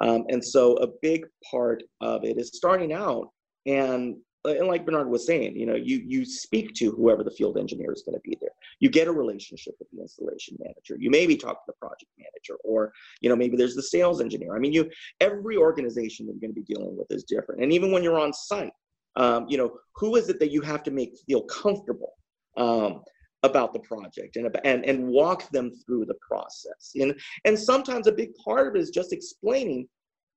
Um, 0.00 0.24
and 0.28 0.44
so 0.44 0.74
a 0.76 0.88
big 1.00 1.26
part 1.48 1.82
of 2.00 2.24
it 2.24 2.38
is 2.38 2.48
starting 2.54 2.92
out 2.92 3.28
and 3.66 4.16
and 4.44 4.66
like 4.66 4.84
Bernard 4.84 5.08
was 5.08 5.24
saying, 5.24 5.56
you 5.56 5.66
know, 5.66 5.76
you 5.76 6.02
you 6.04 6.24
speak 6.24 6.74
to 6.74 6.90
whoever 6.90 7.22
the 7.22 7.30
field 7.30 7.56
engineer 7.56 7.92
is 7.92 8.02
going 8.02 8.16
to 8.16 8.28
be 8.28 8.36
there. 8.40 8.50
You 8.80 8.90
get 8.90 9.06
a 9.06 9.12
relationship 9.12 9.74
with 9.78 9.88
the 9.90 10.00
installation 10.00 10.56
manager. 10.58 10.96
You 10.98 11.10
maybe 11.10 11.36
talk 11.36 11.64
to 11.64 11.72
the 11.72 11.74
project 11.74 12.10
manager, 12.18 12.58
or 12.64 12.92
you 13.20 13.28
know, 13.28 13.36
maybe 13.36 13.56
there's 13.56 13.76
the 13.76 13.82
sales 13.82 14.20
engineer. 14.20 14.56
I 14.56 14.58
mean, 14.58 14.72
you 14.72 14.90
every 15.20 15.56
organization 15.56 16.26
that 16.26 16.32
you're 16.32 16.40
going 16.40 16.54
to 16.54 16.60
be 16.60 16.74
dealing 16.74 16.96
with 16.96 17.06
is 17.10 17.22
different. 17.24 17.62
And 17.62 17.72
even 17.72 17.92
when 17.92 18.02
you're 18.02 18.18
on 18.18 18.32
site, 18.32 18.72
um, 19.14 19.46
you 19.48 19.58
know, 19.58 19.78
who 19.96 20.16
is 20.16 20.28
it 20.28 20.40
that 20.40 20.50
you 20.50 20.60
have 20.62 20.82
to 20.84 20.90
make 20.90 21.16
feel 21.26 21.42
comfortable 21.42 22.14
um, 22.56 23.02
about 23.42 23.72
the 23.72 23.80
project 23.80 24.36
and 24.36 24.48
and 24.64 24.84
and 24.84 25.08
walk 25.08 25.48
them 25.50 25.70
through 25.84 26.06
the 26.06 26.16
process. 26.26 26.92
And 26.94 27.18
and 27.44 27.58
sometimes 27.58 28.06
a 28.06 28.12
big 28.12 28.34
part 28.36 28.68
of 28.68 28.76
it 28.76 28.80
is 28.80 28.90
just 28.90 29.12
explaining, 29.12 29.88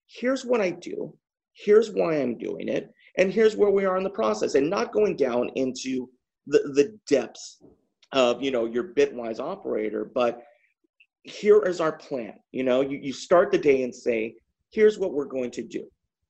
here's 0.08 0.46
what 0.46 0.62
I 0.62 0.72
do, 0.72 1.14
here's 1.54 1.92
why 1.92 2.22
I'm 2.22 2.38
doing 2.38 2.68
it. 2.68 2.92
And 3.18 3.32
here's 3.32 3.56
where 3.56 3.70
we 3.70 3.86
are 3.86 3.98
in 3.98 4.04
the 4.04 4.10
process. 4.10 4.56
And 4.56 4.70
not 4.70 4.92
going 4.92 5.16
down 5.16 5.50
into 5.56 6.10
the, 6.48 6.60
the 6.76 6.98
depths 7.08 7.62
of 8.12 8.42
you 8.42 8.52
know 8.52 8.66
your 8.66 8.94
bitwise 8.94 9.40
operator 9.40 10.12
but 10.14 10.44
here 11.24 11.64
is 11.64 11.82
our 11.82 11.92
plan. 11.92 12.34
You 12.52 12.64
know 12.64 12.82
you, 12.82 13.00
you 13.02 13.14
start 13.14 13.52
the 13.52 13.58
day 13.58 13.84
and 13.84 13.94
say 13.94 14.36
here's 14.72 15.00
what 15.00 15.14
we're 15.14 15.26
going 15.26 15.52
to 15.52 15.64
do. 15.64 15.86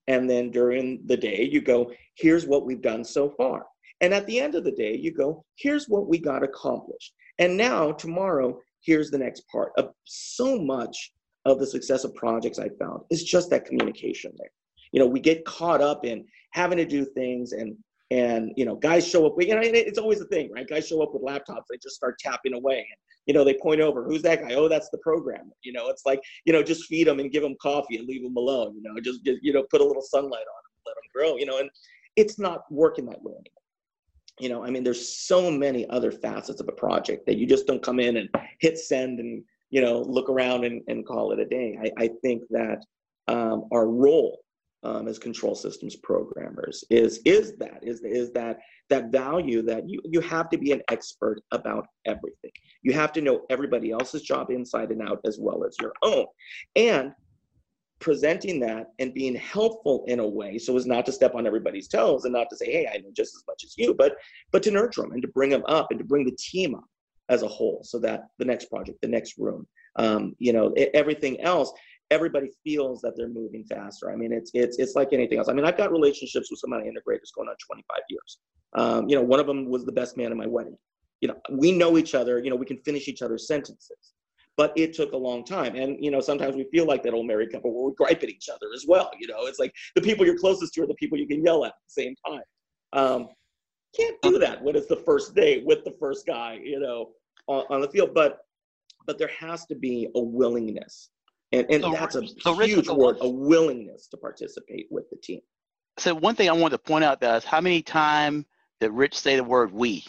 And 0.07 0.29
then 0.29 0.51
during 0.51 1.01
the 1.05 1.17
day 1.17 1.47
you 1.51 1.61
go 1.61 1.91
here's 2.15 2.45
what 2.47 2.65
we've 2.65 2.81
done 2.81 3.03
so 3.03 3.29
far 3.29 3.65
and 4.01 4.13
at 4.13 4.25
the 4.27 4.39
end 4.39 4.55
of 4.55 4.63
the 4.63 4.71
day 4.71 4.95
you 4.95 5.12
go 5.12 5.43
here's 5.58 5.88
what 5.88 6.08
we 6.08 6.17
got 6.17 6.43
accomplished. 6.43 7.13
And 7.39 7.58
now 7.58 7.91
tomorrow 7.91 8.60
here's 8.84 9.12
the 9.12 9.17
next 9.17 9.41
part 9.51 9.71
of 9.77 9.91
so 10.05 10.60
much 10.60 11.12
of 11.45 11.60
the 11.60 11.67
success 11.67 12.03
of 12.03 12.15
projects 12.15 12.60
i 12.60 12.69
found. 12.79 13.01
Is 13.10 13.23
just 13.23 13.49
that 13.51 13.65
communication 13.65 14.31
there. 14.38 14.49
You 14.91 14.99
know 14.99 15.08
we 15.08 15.19
get 15.19 15.45
caught 15.45 15.81
up 15.81 16.05
in 16.05 16.25
having 16.51 16.77
to 16.77 16.86
do 16.86 17.05
things 17.05 17.51
and 17.51 17.75
and 18.12 18.51
you 18.55 18.65
know 18.65 18.75
guys 18.75 19.08
show 19.08 19.25
up 19.25 19.34
you 19.39 19.53
know 19.55 19.62
it's 19.63 19.99
always 19.99 20.21
a 20.21 20.25
thing 20.25 20.51
right? 20.51 20.67
Guys 20.67 20.88
show 20.88 21.01
up 21.01 21.13
with 21.13 21.23
laptops 21.23 21.63
they 21.69 21.77
just 21.81 21.95
start 21.95 22.17
tapping 22.19 22.53
away 22.53 22.77
and 22.77 22.99
you 23.25 23.34
know 23.34 23.43
they 23.43 23.58
point 23.62 23.81
over 23.81 24.03
who's 24.03 24.21
that 24.21 24.41
guy? 24.41 24.53
Oh 24.55 24.67
that's 24.67 24.89
the 24.89 24.99
programmer. 24.99 25.53
You 25.63 25.73
know 25.73 25.89
it's 25.89 26.05
like 26.05 26.21
you 26.45 26.53
know 26.53 26.63
just 26.63 26.86
feed 26.86 27.08
them 27.08 27.19
and 27.19 27.31
give 27.31 27.43
them 27.43 27.55
coffee 27.62 27.97
and 27.97 28.08
leave 28.08 28.23
them 28.23 28.38
alone 28.38 28.75
you 28.75 28.84
know 28.84 28.99
just, 29.01 29.23
just 29.25 29.39
you 29.41 29.53
know 29.53 29.63
put 29.69 29.81
a 29.81 29.86
little 29.86 30.01
sunlight 30.01 30.23
on 30.23 30.62
them 30.63 30.75
let 30.86 30.95
them 30.95 31.10
grow 31.13 31.38
you 31.38 31.45
know 31.45 31.60
and 31.60 31.69
it's 32.15 32.39
not 32.39 32.62
working 32.71 33.05
that 33.05 33.21
way 33.21 33.34
anymore 33.34 33.64
you 34.39 34.50
know, 34.50 34.63
I 34.63 34.69
mean, 34.69 34.84
there's 34.84 35.17
so 35.17 35.50
many 35.50 35.89
other 35.89 36.12
facets 36.12 36.60
of 36.60 36.67
a 36.67 36.74
project 36.74 37.26
that 37.26 37.38
you 37.38 37.45
just 37.45 37.67
don't 37.67 37.82
come 37.82 38.00
in 38.00 38.17
and 38.17 38.30
hit 38.60 38.78
send 38.78 39.19
and, 39.19 39.43
you 39.69 39.82
know, 39.82 40.02
look 40.02 40.30
around 40.30 40.65
and, 40.65 40.82
and 40.88 41.06
call 41.06 41.32
it 41.32 41.39
a 41.39 41.45
day. 41.45 41.78
I, 41.82 42.04
I 42.04 42.10
think 42.21 42.43
that 42.50 42.84
um, 43.28 43.65
our 43.71 43.88
role 43.88 44.41
um, 44.84 45.08
as 45.08 45.17
control 45.17 45.56
systems 45.56 45.95
programmers 45.95 46.84
is 46.89 47.19
is 47.26 47.58
that 47.58 47.80
is 47.82 48.02
is 48.02 48.32
that 48.34 48.60
that 48.89 49.12
value 49.12 49.63
that 49.63 49.89
you 49.89 50.00
you 50.06 50.21
have 50.21 50.48
to 50.50 50.58
be 50.58 50.71
an 50.71 50.82
expert 50.91 51.41
about 51.52 51.88
everything. 52.06 52.52
You 52.84 52.93
have 52.93 53.12
to 53.13 53.21
know 53.21 53.45
everybody 53.50 53.91
else's 53.91 54.21
job 54.21 54.52
inside 54.52 54.91
and 54.91 55.02
out 55.02 55.19
as 55.26 55.39
well 55.39 55.63
as 55.65 55.76
your 55.82 55.93
own, 56.04 56.26
and 56.76 57.13
presenting 57.99 58.60
that 58.60 58.88
and 58.99 59.13
being 59.13 59.36
helpful 59.36 60.03
in 60.08 60.19
a 60.19 60.27
way 60.27 60.58
so 60.58 60.75
as 60.75 60.86
not 60.86 61.05
to 61.05 61.12
step 61.12 61.34
on 61.34 61.47
everybody's 61.47 61.88
toes 61.88 62.25
and 62.25 62.34
not 62.34 62.47
to 62.49 62.58
say 62.58 62.65
hey 62.65 62.88
i 62.93 62.97
know 62.97 63.10
just 63.15 63.36
as 63.36 63.43
much 63.47 63.63
as 63.63 63.73
you 63.77 63.93
but 63.93 64.15
but 64.51 64.62
to 64.62 64.71
nurture 64.71 65.01
them 65.01 65.13
and 65.13 65.21
to 65.21 65.27
bring 65.29 65.49
them 65.49 65.63
up 65.67 65.88
and 65.91 65.99
to 65.99 66.05
bring 66.05 66.25
the 66.25 66.38
team 66.38 66.75
up 66.75 66.84
as 67.29 67.41
a 67.41 67.47
whole 67.47 67.81
so 67.84 67.97
that 67.97 68.25
the 68.38 68.45
next 68.45 68.65
project 68.65 68.99
the 69.01 69.08
next 69.08 69.38
room 69.38 69.65
um, 69.97 70.36
you 70.39 70.51
know 70.51 70.73
everything 70.93 71.39
else 71.41 71.71
everybody 72.12 72.49
feels 72.63 73.01
that 73.01 73.13
they're 73.15 73.29
moving 73.29 73.63
faster. 73.65 74.12
I 74.12 74.15
mean, 74.15 74.31
it's 74.31 74.51
it's 74.53 74.77
it's 74.77 74.95
like 74.95 75.10
anything 75.12 75.38
else. 75.38 75.49
I 75.49 75.53
mean, 75.53 75.65
I've 75.65 75.77
got 75.77 75.91
relationships 75.91 76.49
with 76.51 76.60
some 76.60 76.73
of 76.73 76.79
my 76.79 76.86
integrators 76.86 77.34
going 77.36 77.49
on 77.49 77.55
25 77.65 77.97
years. 78.10 78.38
Um, 78.77 79.10
you 79.10 79.15
know, 79.15 79.23
one 79.23 79.39
of 79.39 79.47
them 79.47 79.69
was 79.69 79.86
the 79.86 79.91
best 79.91 80.17
man 80.17 80.31
at 80.31 80.38
my 80.38 80.47
wedding. 80.47 80.77
You 81.21 81.29
know, 81.29 81.38
we 81.51 81.71
know 81.71 81.97
each 81.97 82.13
other. 82.13 82.39
You 82.39 82.49
know, 82.49 82.55
we 82.55 82.65
can 82.65 82.77
finish 82.79 83.08
each 83.08 83.21
other's 83.21 83.47
sentences. 83.47 84.13
But 84.57 84.71
it 84.77 84.93
took 84.93 85.11
a 85.11 85.17
long 85.17 85.43
time, 85.43 85.75
and 85.75 85.97
you 86.03 86.11
know, 86.11 86.21
sometimes 86.21 86.55
we 86.55 86.65
feel 86.71 86.85
like 86.85 87.03
that 87.03 87.13
old 87.13 87.27
married 87.27 87.51
couple 87.51 87.73
where 87.73 87.89
we 87.89 87.95
gripe 87.95 88.23
at 88.23 88.29
each 88.29 88.47
other 88.49 88.67
as 88.73 88.85
well. 88.87 89.11
You 89.19 89.27
know, 89.27 89.47
it's 89.47 89.59
like 89.59 89.73
the 89.95 90.01
people 90.01 90.25
you're 90.25 90.37
closest 90.37 90.73
to 90.75 90.83
are 90.83 90.87
the 90.87 90.95
people 90.95 91.17
you 91.17 91.27
can 91.27 91.43
yell 91.43 91.65
at 91.65 91.69
at 91.69 91.73
the 91.87 92.03
same 92.03 92.15
time. 92.25 92.41
Um, 92.93 93.27
can't 93.95 94.15
do 94.21 94.39
that 94.39 94.63
when 94.63 94.75
it's 94.75 94.87
the 94.87 94.95
first 94.95 95.35
day 95.35 95.61
with 95.65 95.83
the 95.83 95.93
first 95.99 96.25
guy. 96.25 96.59
You 96.63 96.79
know, 96.79 97.11
on, 97.47 97.65
on 97.69 97.81
the 97.81 97.89
field, 97.89 98.13
but 98.13 98.39
but 99.05 99.17
there 99.17 99.31
has 99.39 99.65
to 99.65 99.75
be 99.75 100.07
a 100.15 100.19
willingness 100.19 101.09
and, 101.51 101.65
and 101.69 101.83
so, 101.83 101.91
that's 101.91 102.15
a 102.15 102.27
so 102.41 102.55
huge 102.55 102.89
word, 102.89 103.17
a 103.21 103.29
willingness 103.29 104.07
to 104.07 104.17
participate 104.17 104.87
with 104.89 105.09
the 105.09 105.17
team. 105.17 105.39
So 105.97 106.13
one 106.13 106.35
thing 106.35 106.49
I 106.49 106.53
wanted 106.53 106.71
to 106.71 106.79
point 106.79 107.05
out 107.05 107.21
that 107.21 107.37
is 107.37 107.43
how 107.45 107.61
many 107.61 107.81
times 107.81 108.45
did 108.81 108.91
Rich 108.91 109.17
say 109.17 109.35
the 109.35 109.43
word 109.43 109.71
we? 109.71 110.03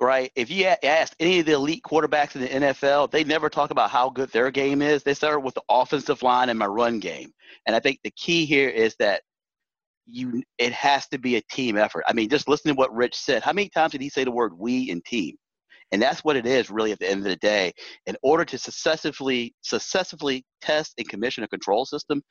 Right? 0.00 0.32
If 0.34 0.50
you 0.50 0.64
ask 0.82 1.14
any 1.20 1.40
of 1.40 1.46
the 1.46 1.52
elite 1.52 1.82
quarterbacks 1.82 2.34
in 2.34 2.40
the 2.40 2.48
NFL, 2.48 3.10
they 3.10 3.22
never 3.22 3.50
talk 3.50 3.70
about 3.70 3.90
how 3.90 4.08
good 4.08 4.30
their 4.30 4.50
game 4.50 4.80
is. 4.80 5.02
They 5.02 5.12
start 5.12 5.42
with 5.42 5.54
the 5.54 5.62
offensive 5.68 6.22
line 6.22 6.48
and 6.48 6.58
my 6.58 6.66
run 6.66 7.00
game. 7.00 7.32
And 7.66 7.76
I 7.76 7.80
think 7.80 8.00
the 8.02 8.10
key 8.12 8.46
here 8.46 8.70
is 8.70 8.96
that 8.98 9.22
you 10.06 10.42
it 10.58 10.72
has 10.72 11.06
to 11.08 11.18
be 11.18 11.36
a 11.36 11.42
team 11.42 11.76
effort. 11.76 12.04
I 12.08 12.14
mean, 12.14 12.28
just 12.28 12.48
listen 12.48 12.70
to 12.70 12.78
what 12.78 12.94
Rich 12.94 13.14
said. 13.14 13.42
How 13.42 13.52
many 13.52 13.68
times 13.68 13.92
did 13.92 14.00
he 14.00 14.08
say 14.08 14.24
the 14.24 14.30
word 14.30 14.58
we 14.58 14.90
and 14.90 15.04
team? 15.04 15.36
And 15.92 16.00
that's 16.00 16.24
what 16.24 16.36
it 16.36 16.46
is 16.46 16.70
really 16.70 16.92
at 16.92 16.98
the 16.98 17.10
end 17.10 17.18
of 17.18 17.24
the 17.24 17.36
day. 17.36 17.72
In 18.06 18.16
order 18.22 18.44
to 18.44 18.58
successfully 18.58 19.54
successfully 19.60 20.44
test 20.60 20.94
and 20.98 21.08
commission 21.08 21.44
a 21.44 21.48
control 21.48 21.84
system, 21.84 22.22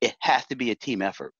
it 0.00 0.14
has 0.20 0.44
to 0.46 0.56
be 0.56 0.70
a 0.70 0.74
team 0.74 1.02
effort. 1.02 1.32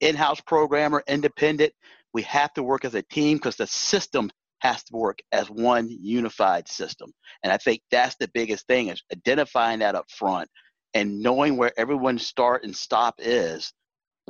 In-house 0.00 0.40
programmer, 0.42 1.02
independent, 1.08 1.72
we 2.12 2.22
have 2.22 2.52
to 2.54 2.62
work 2.62 2.84
as 2.84 2.94
a 2.94 3.02
team 3.02 3.38
because 3.38 3.56
the 3.56 3.66
system 3.66 4.30
has 4.64 4.82
to 4.82 4.96
work 4.96 5.18
as 5.30 5.50
one 5.50 5.88
unified 5.90 6.66
system. 6.66 7.12
And 7.42 7.52
I 7.52 7.58
think 7.58 7.82
that's 7.90 8.16
the 8.16 8.30
biggest 8.32 8.66
thing 8.66 8.88
is 8.88 9.02
identifying 9.12 9.80
that 9.80 9.94
up 9.94 10.10
front 10.10 10.48
and 10.94 11.20
knowing 11.20 11.56
where 11.56 11.78
everyone's 11.78 12.26
start 12.26 12.64
and 12.64 12.74
stop 12.74 13.14
is 13.18 13.72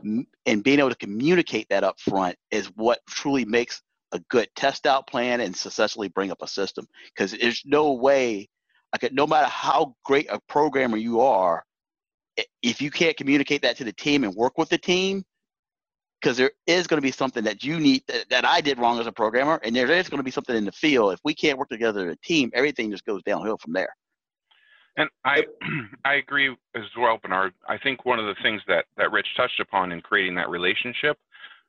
and 0.03 0.65
being 0.65 0.81
able 0.81 0.91
to 0.91 0.97
communicate 0.97 1.69
that 1.71 1.85
up 1.85 2.01
front 2.01 2.37
is 2.51 2.67
what 2.75 2.99
truly 3.09 3.45
makes 3.45 3.81
a 4.11 4.19
good 4.29 4.49
test 4.57 4.87
out 4.87 5.07
plan 5.07 5.41
and 5.41 5.57
successfully 5.57 6.09
bring 6.09 6.33
up 6.33 6.43
a 6.43 6.49
system. 6.49 6.85
Because 7.15 7.33
there's 7.33 7.63
no 7.65 7.93
way, 7.93 8.49
I 8.93 8.99
could, 8.99 9.15
no 9.15 9.29
matter 9.29 9.47
how 9.47 9.95
great 10.05 10.29
a 10.31 10.41
programmer 10.49 10.97
you 10.97 11.21
are, 11.21 11.65
if 12.61 12.83
you 12.83 12.91
can't 12.91 13.17
communicate 13.17 13.63
that 13.63 13.77
to 13.77 13.85
the 13.85 13.93
team 13.93 14.25
and 14.25 14.35
work 14.35 14.59
with 14.59 14.69
the 14.69 14.79
team, 14.79 15.25
because 16.25 16.39
there 16.39 16.53
is 16.67 16.87
going 16.87 16.97
to 16.97 17.07
be 17.07 17.13
something 17.13 17.45
that 17.45 17.63
you 17.63 17.79
need 17.79 18.03
that, 18.09 18.31
that, 18.31 18.45
I 18.47 18.63
did 18.63 18.79
wrong 18.79 18.99
as 18.99 19.07
a 19.07 19.13
programmer, 19.13 19.61
and 19.63 19.77
there 19.77 19.93
is 19.93 20.09
going 20.09 20.21
to 20.21 20.25
be 20.25 20.31
something 20.31 20.57
in 20.57 20.65
the 20.65 20.73
field. 20.73 21.13
If 21.13 21.21
we 21.23 21.35
can't 21.35 21.59
work 21.59 21.69
together 21.69 22.09
as 22.09 22.17
a 22.17 22.27
team, 22.27 22.51
everything 22.55 22.91
just 22.91 23.05
goes 23.05 23.23
downhill 23.25 23.59
from 23.59 23.75
there. 23.75 23.95
And 24.97 25.11
I, 25.27 25.45
I 26.07 26.15
agree 26.15 26.57
as 26.75 26.85
well, 26.99 27.19
Bernard. 27.23 27.53
I 27.69 27.77
think 27.77 28.07
one 28.07 28.19
of 28.19 28.25
the 28.25 28.43
things 28.43 28.63
that 28.69 28.87
that 28.97 29.13
Rich 29.13 29.27
touched 29.37 29.61
upon 29.61 29.93
in 29.93 30.01
creating 30.01 30.35
that 30.37 30.49
relationship, 30.49 31.19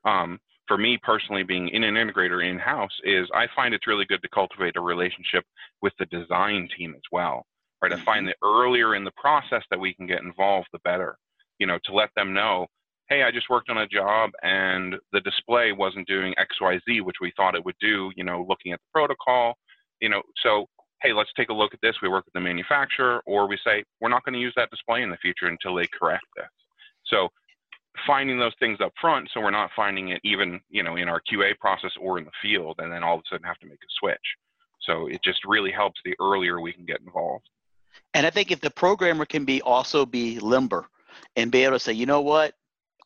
um, 0.06 0.40
for 0.66 0.78
me 0.78 0.98
personally, 1.02 1.42
being 1.42 1.68
in 1.68 1.84
an 1.84 1.94
integrator 1.94 2.48
in 2.48 2.58
house, 2.58 2.98
is 3.04 3.28
I 3.34 3.48
find 3.54 3.74
it's 3.74 3.86
really 3.86 4.06
good 4.06 4.22
to 4.22 4.28
cultivate 4.30 4.76
a 4.76 4.80
relationship 4.80 5.44
with 5.82 5.92
the 5.98 6.06
design 6.06 6.66
team 6.78 6.94
as 6.96 7.02
well. 7.12 7.44
Right, 7.82 7.92
mm-hmm. 7.92 8.00
I 8.00 8.04
find 8.04 8.28
that 8.28 8.36
earlier 8.42 8.94
in 8.94 9.04
the 9.04 9.12
process 9.18 9.64
that 9.70 9.78
we 9.78 9.92
can 9.92 10.06
get 10.06 10.22
involved, 10.22 10.68
the 10.72 10.78
better. 10.78 11.18
You 11.58 11.66
know, 11.66 11.78
to 11.84 11.92
let 11.92 12.10
them 12.16 12.32
know, 12.32 12.68
hey, 13.08 13.22
I 13.22 13.30
just 13.30 13.48
worked 13.48 13.70
on 13.70 13.78
a 13.78 13.86
job 13.86 14.30
and 14.42 14.96
the 15.12 15.20
display 15.20 15.72
wasn't 15.72 16.08
doing 16.08 16.34
X, 16.38 16.60
Y, 16.60 16.78
Z, 16.88 17.00
which 17.02 17.16
we 17.20 17.32
thought 17.36 17.54
it 17.54 17.64
would 17.64 17.76
do. 17.80 18.10
You 18.16 18.24
know, 18.24 18.44
looking 18.48 18.72
at 18.72 18.80
the 18.80 18.98
protocol. 18.98 19.54
You 20.00 20.10
know, 20.10 20.22
so 20.42 20.66
hey, 21.02 21.12
let's 21.12 21.30
take 21.36 21.50
a 21.50 21.54
look 21.54 21.74
at 21.74 21.80
this. 21.82 21.96
We 22.02 22.08
work 22.08 22.24
with 22.24 22.34
the 22.34 22.40
manufacturer, 22.40 23.22
or 23.26 23.46
we 23.48 23.58
say 23.64 23.84
we're 24.00 24.08
not 24.08 24.24
going 24.24 24.34
to 24.34 24.40
use 24.40 24.54
that 24.56 24.70
display 24.70 25.02
in 25.02 25.10
the 25.10 25.16
future 25.18 25.46
until 25.46 25.74
they 25.74 25.86
correct 25.98 26.24
this. 26.36 26.46
So 27.06 27.28
finding 28.06 28.38
those 28.38 28.52
things 28.58 28.78
up 28.82 28.92
front 29.00 29.28
so 29.32 29.40
we're 29.40 29.50
not 29.50 29.70
finding 29.74 30.08
it 30.08 30.20
even 30.24 30.60
you 30.68 30.82
know 30.82 30.96
in 30.96 31.08
our 31.08 31.20
qa 31.32 31.56
process 31.58 31.92
or 32.00 32.18
in 32.18 32.24
the 32.24 32.30
field 32.42 32.76
and 32.78 32.92
then 32.92 33.02
all 33.02 33.14
of 33.14 33.20
a 33.20 33.22
sudden 33.30 33.46
have 33.46 33.58
to 33.58 33.66
make 33.66 33.78
a 33.82 33.92
switch 34.00 34.18
so 34.80 35.06
it 35.06 35.22
just 35.22 35.40
really 35.46 35.70
helps 35.70 36.00
the 36.04 36.14
earlier 36.20 36.60
we 36.60 36.72
can 36.72 36.84
get 36.84 37.00
involved 37.00 37.48
and 38.14 38.26
i 38.26 38.30
think 38.30 38.50
if 38.50 38.60
the 38.60 38.70
programmer 38.70 39.24
can 39.24 39.44
be 39.44 39.62
also 39.62 40.04
be 40.04 40.38
limber 40.40 40.86
and 41.36 41.50
be 41.50 41.64
able 41.64 41.74
to 41.74 41.80
say 41.80 41.92
you 41.92 42.06
know 42.06 42.20
what 42.20 42.54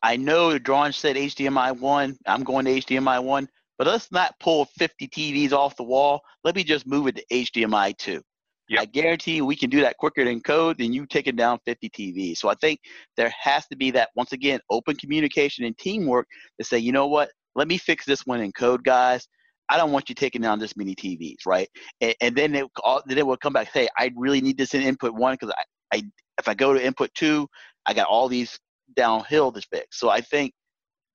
i 0.03 0.15
know 0.15 0.51
the 0.51 0.59
drawing 0.59 0.91
said 0.91 1.15
hdmi 1.15 1.79
1 1.79 2.17
i'm 2.27 2.43
going 2.43 2.65
to 2.65 2.71
hdmi 2.71 3.23
1 3.23 3.47
but 3.77 3.87
let's 3.87 4.11
not 4.11 4.33
pull 4.39 4.65
50 4.65 5.07
tvs 5.07 5.51
off 5.51 5.75
the 5.75 5.83
wall 5.83 6.21
let 6.43 6.55
me 6.55 6.63
just 6.63 6.87
move 6.87 7.07
it 7.07 7.15
to 7.15 7.25
hdmi 7.31 7.97
2 7.97 8.21
Yep. 8.69 8.79
I 8.79 8.85
guarantee 8.85 9.41
we 9.41 9.57
can 9.57 9.69
do 9.69 9.81
that 9.81 9.97
quicker 9.97 10.23
than 10.23 10.39
code 10.39 10.77
than 10.77 10.93
you 10.93 11.05
taking 11.05 11.35
down 11.35 11.59
50 11.65 11.89
TVs. 11.89 12.37
So 12.37 12.47
I 12.47 12.55
think 12.61 12.79
there 13.17 13.33
has 13.37 13.67
to 13.67 13.75
be 13.75 13.91
that, 13.91 14.11
once 14.15 14.31
again, 14.31 14.61
open 14.69 14.95
communication 14.95 15.65
and 15.65 15.77
teamwork 15.77 16.25
to 16.57 16.63
say, 16.63 16.77
you 16.79 16.93
know 16.93 17.07
what, 17.07 17.31
let 17.55 17.67
me 17.67 17.77
fix 17.77 18.05
this 18.05 18.25
one 18.25 18.39
in 18.39 18.53
code, 18.53 18.85
guys. 18.85 19.27
I 19.67 19.75
don't 19.75 19.91
want 19.91 20.07
you 20.07 20.15
taking 20.15 20.41
down 20.41 20.57
this 20.57 20.77
many 20.77 20.95
TVs, 20.95 21.45
right? 21.45 21.67
And, 21.99 22.15
and 22.21 22.35
then 22.35 22.55
it 22.55 22.65
then 23.07 23.17
it 23.17 23.27
will 23.27 23.37
come 23.37 23.53
back. 23.53 23.69
Hey, 23.73 23.89
I 23.97 24.11
really 24.15 24.39
need 24.39 24.57
this 24.57 24.73
in 24.73 24.81
input 24.81 25.13
one 25.13 25.33
because 25.33 25.53
I, 25.57 25.97
I 25.97 26.03
if 26.39 26.47
I 26.47 26.53
go 26.53 26.73
to 26.73 26.85
input 26.85 27.13
two, 27.13 27.47
I 27.85 27.93
got 27.93 28.07
all 28.07 28.27
these 28.27 28.57
downhill 28.95 29.51
to 29.51 29.61
fix. 29.61 29.99
So 29.99 30.09
I 30.09 30.21
think 30.21 30.53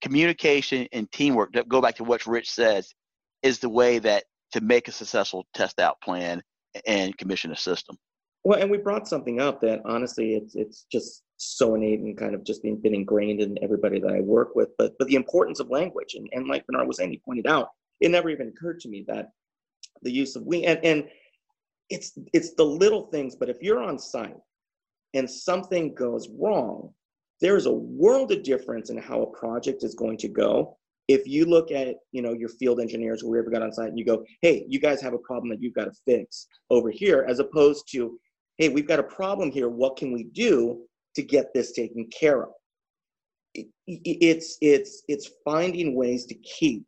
communication 0.03 0.87
and 0.93 1.11
teamwork. 1.13 1.55
Go 1.69 1.81
back 1.81 1.97
to 1.97 2.05
what 2.05 2.27
Rich 2.27 2.51
says 2.51 2.93
is 3.43 3.59
the 3.59 3.69
way 3.69 3.99
that 3.99 4.25
to 4.53 4.61
make 4.61 4.89
a 4.89 4.93
successful 4.93 5.47
test 5.55 5.81
out 5.81 6.01
plan 6.01 6.43
and 6.87 7.17
commission 7.17 7.53
a 7.53 7.57
system. 7.57 7.97
Well, 8.45 8.61
and 8.61 8.71
we 8.71 8.79
brought 8.79 9.09
something 9.09 9.41
up 9.41 9.61
that 9.63 9.83
honestly, 9.85 10.35
it's 10.35 10.55
it's 10.55 10.87
just 10.91 11.23
so 11.37 11.75
innate 11.75 12.01
and 12.01 12.17
kind 12.17 12.35
of 12.35 12.45
just 12.45 12.63
been, 12.63 12.81
been 12.81 12.95
ingrained 12.95 13.41
in 13.41 13.59
everybody 13.63 13.99
that 14.01 14.13
I 14.13 14.21
work 14.21 14.55
with. 14.55 14.69
But 14.79 14.93
but 14.99 15.09
the 15.09 15.17
importance 15.17 15.59
of 15.59 15.69
language, 15.69 16.15
and, 16.15 16.29
and 16.33 16.47
like 16.47 16.65
Bernard 16.67 16.87
was 16.87 16.99
saying, 16.99 17.11
he 17.11 17.21
pointed 17.25 17.47
out, 17.47 17.71
it 18.01 18.11
never 18.11 18.31
even 18.31 18.49
occurred 18.49 18.81
to 18.81 18.89
me 18.89 19.05
that 19.09 19.31
the 20.03 20.13
use 20.13 20.37
of 20.37 20.45
we 20.45 20.65
and, 20.65 20.79
and 20.85 21.09
it's 21.91 22.13
it's 22.33 22.55
the 22.55 22.65
little 22.65 23.07
things. 23.07 23.35
But 23.35 23.49
if 23.49 23.61
you're 23.61 23.83
on 23.83 23.99
site 23.99 24.37
and 25.15 25.29
something 25.29 25.95
goes 25.95 26.29
wrong, 26.29 26.93
there's 27.41 27.67
a 27.67 27.73
world 27.73 28.33
of 28.33 28.43
difference 28.43 28.91
in 28.91 28.99
how 28.99 29.23
a 29.23 29.39
project 29.39 29.85
is 29.85 29.95
going 29.95 30.17
to 30.19 30.29
go. 30.29 30.77
If 31.09 31.27
you 31.27 31.45
look 31.45 31.71
at 31.71 31.97
you 32.13 32.23
know 32.23 32.33
your 32.33 32.49
field 32.49 32.81
engineers 32.81 33.23
or 33.23 33.27
whoever 33.27 33.51
got 33.51 33.63
on 33.63 33.73
site 33.73 33.89
and 33.89 33.99
you 33.99 34.05
go 34.05 34.25
hey 34.43 34.67
you 34.69 34.81
guys 34.81 35.01
have 35.01 35.13
a 35.13 35.19
problem 35.19 35.51
that 35.51 35.63
you've 35.63 35.75
got 35.75 35.85
to 35.85 35.93
fix 36.05 36.47
over 36.71 36.91
here 36.91 37.25
as 37.29 37.39
opposed 37.39 37.89
to 37.93 38.19
hey 38.59 38.69
we've 38.69 38.89
got 38.89 38.99
a 38.99 39.05
problem 39.05 39.53
here. 39.53 39.69
What 39.69 39.97
can 39.97 40.13
we 40.13 40.25
do 40.25 40.83
to 41.15 41.23
get 41.23 41.55
this 41.55 41.73
taken 41.73 42.09
care 42.09 42.43
of? 42.43 42.51
It, 43.55 43.69
it's 43.87 44.59
it's 44.61 45.03
it's 45.07 45.31
finding 45.45 45.95
ways 45.95 46.27
to 46.27 46.35
keep 46.35 46.85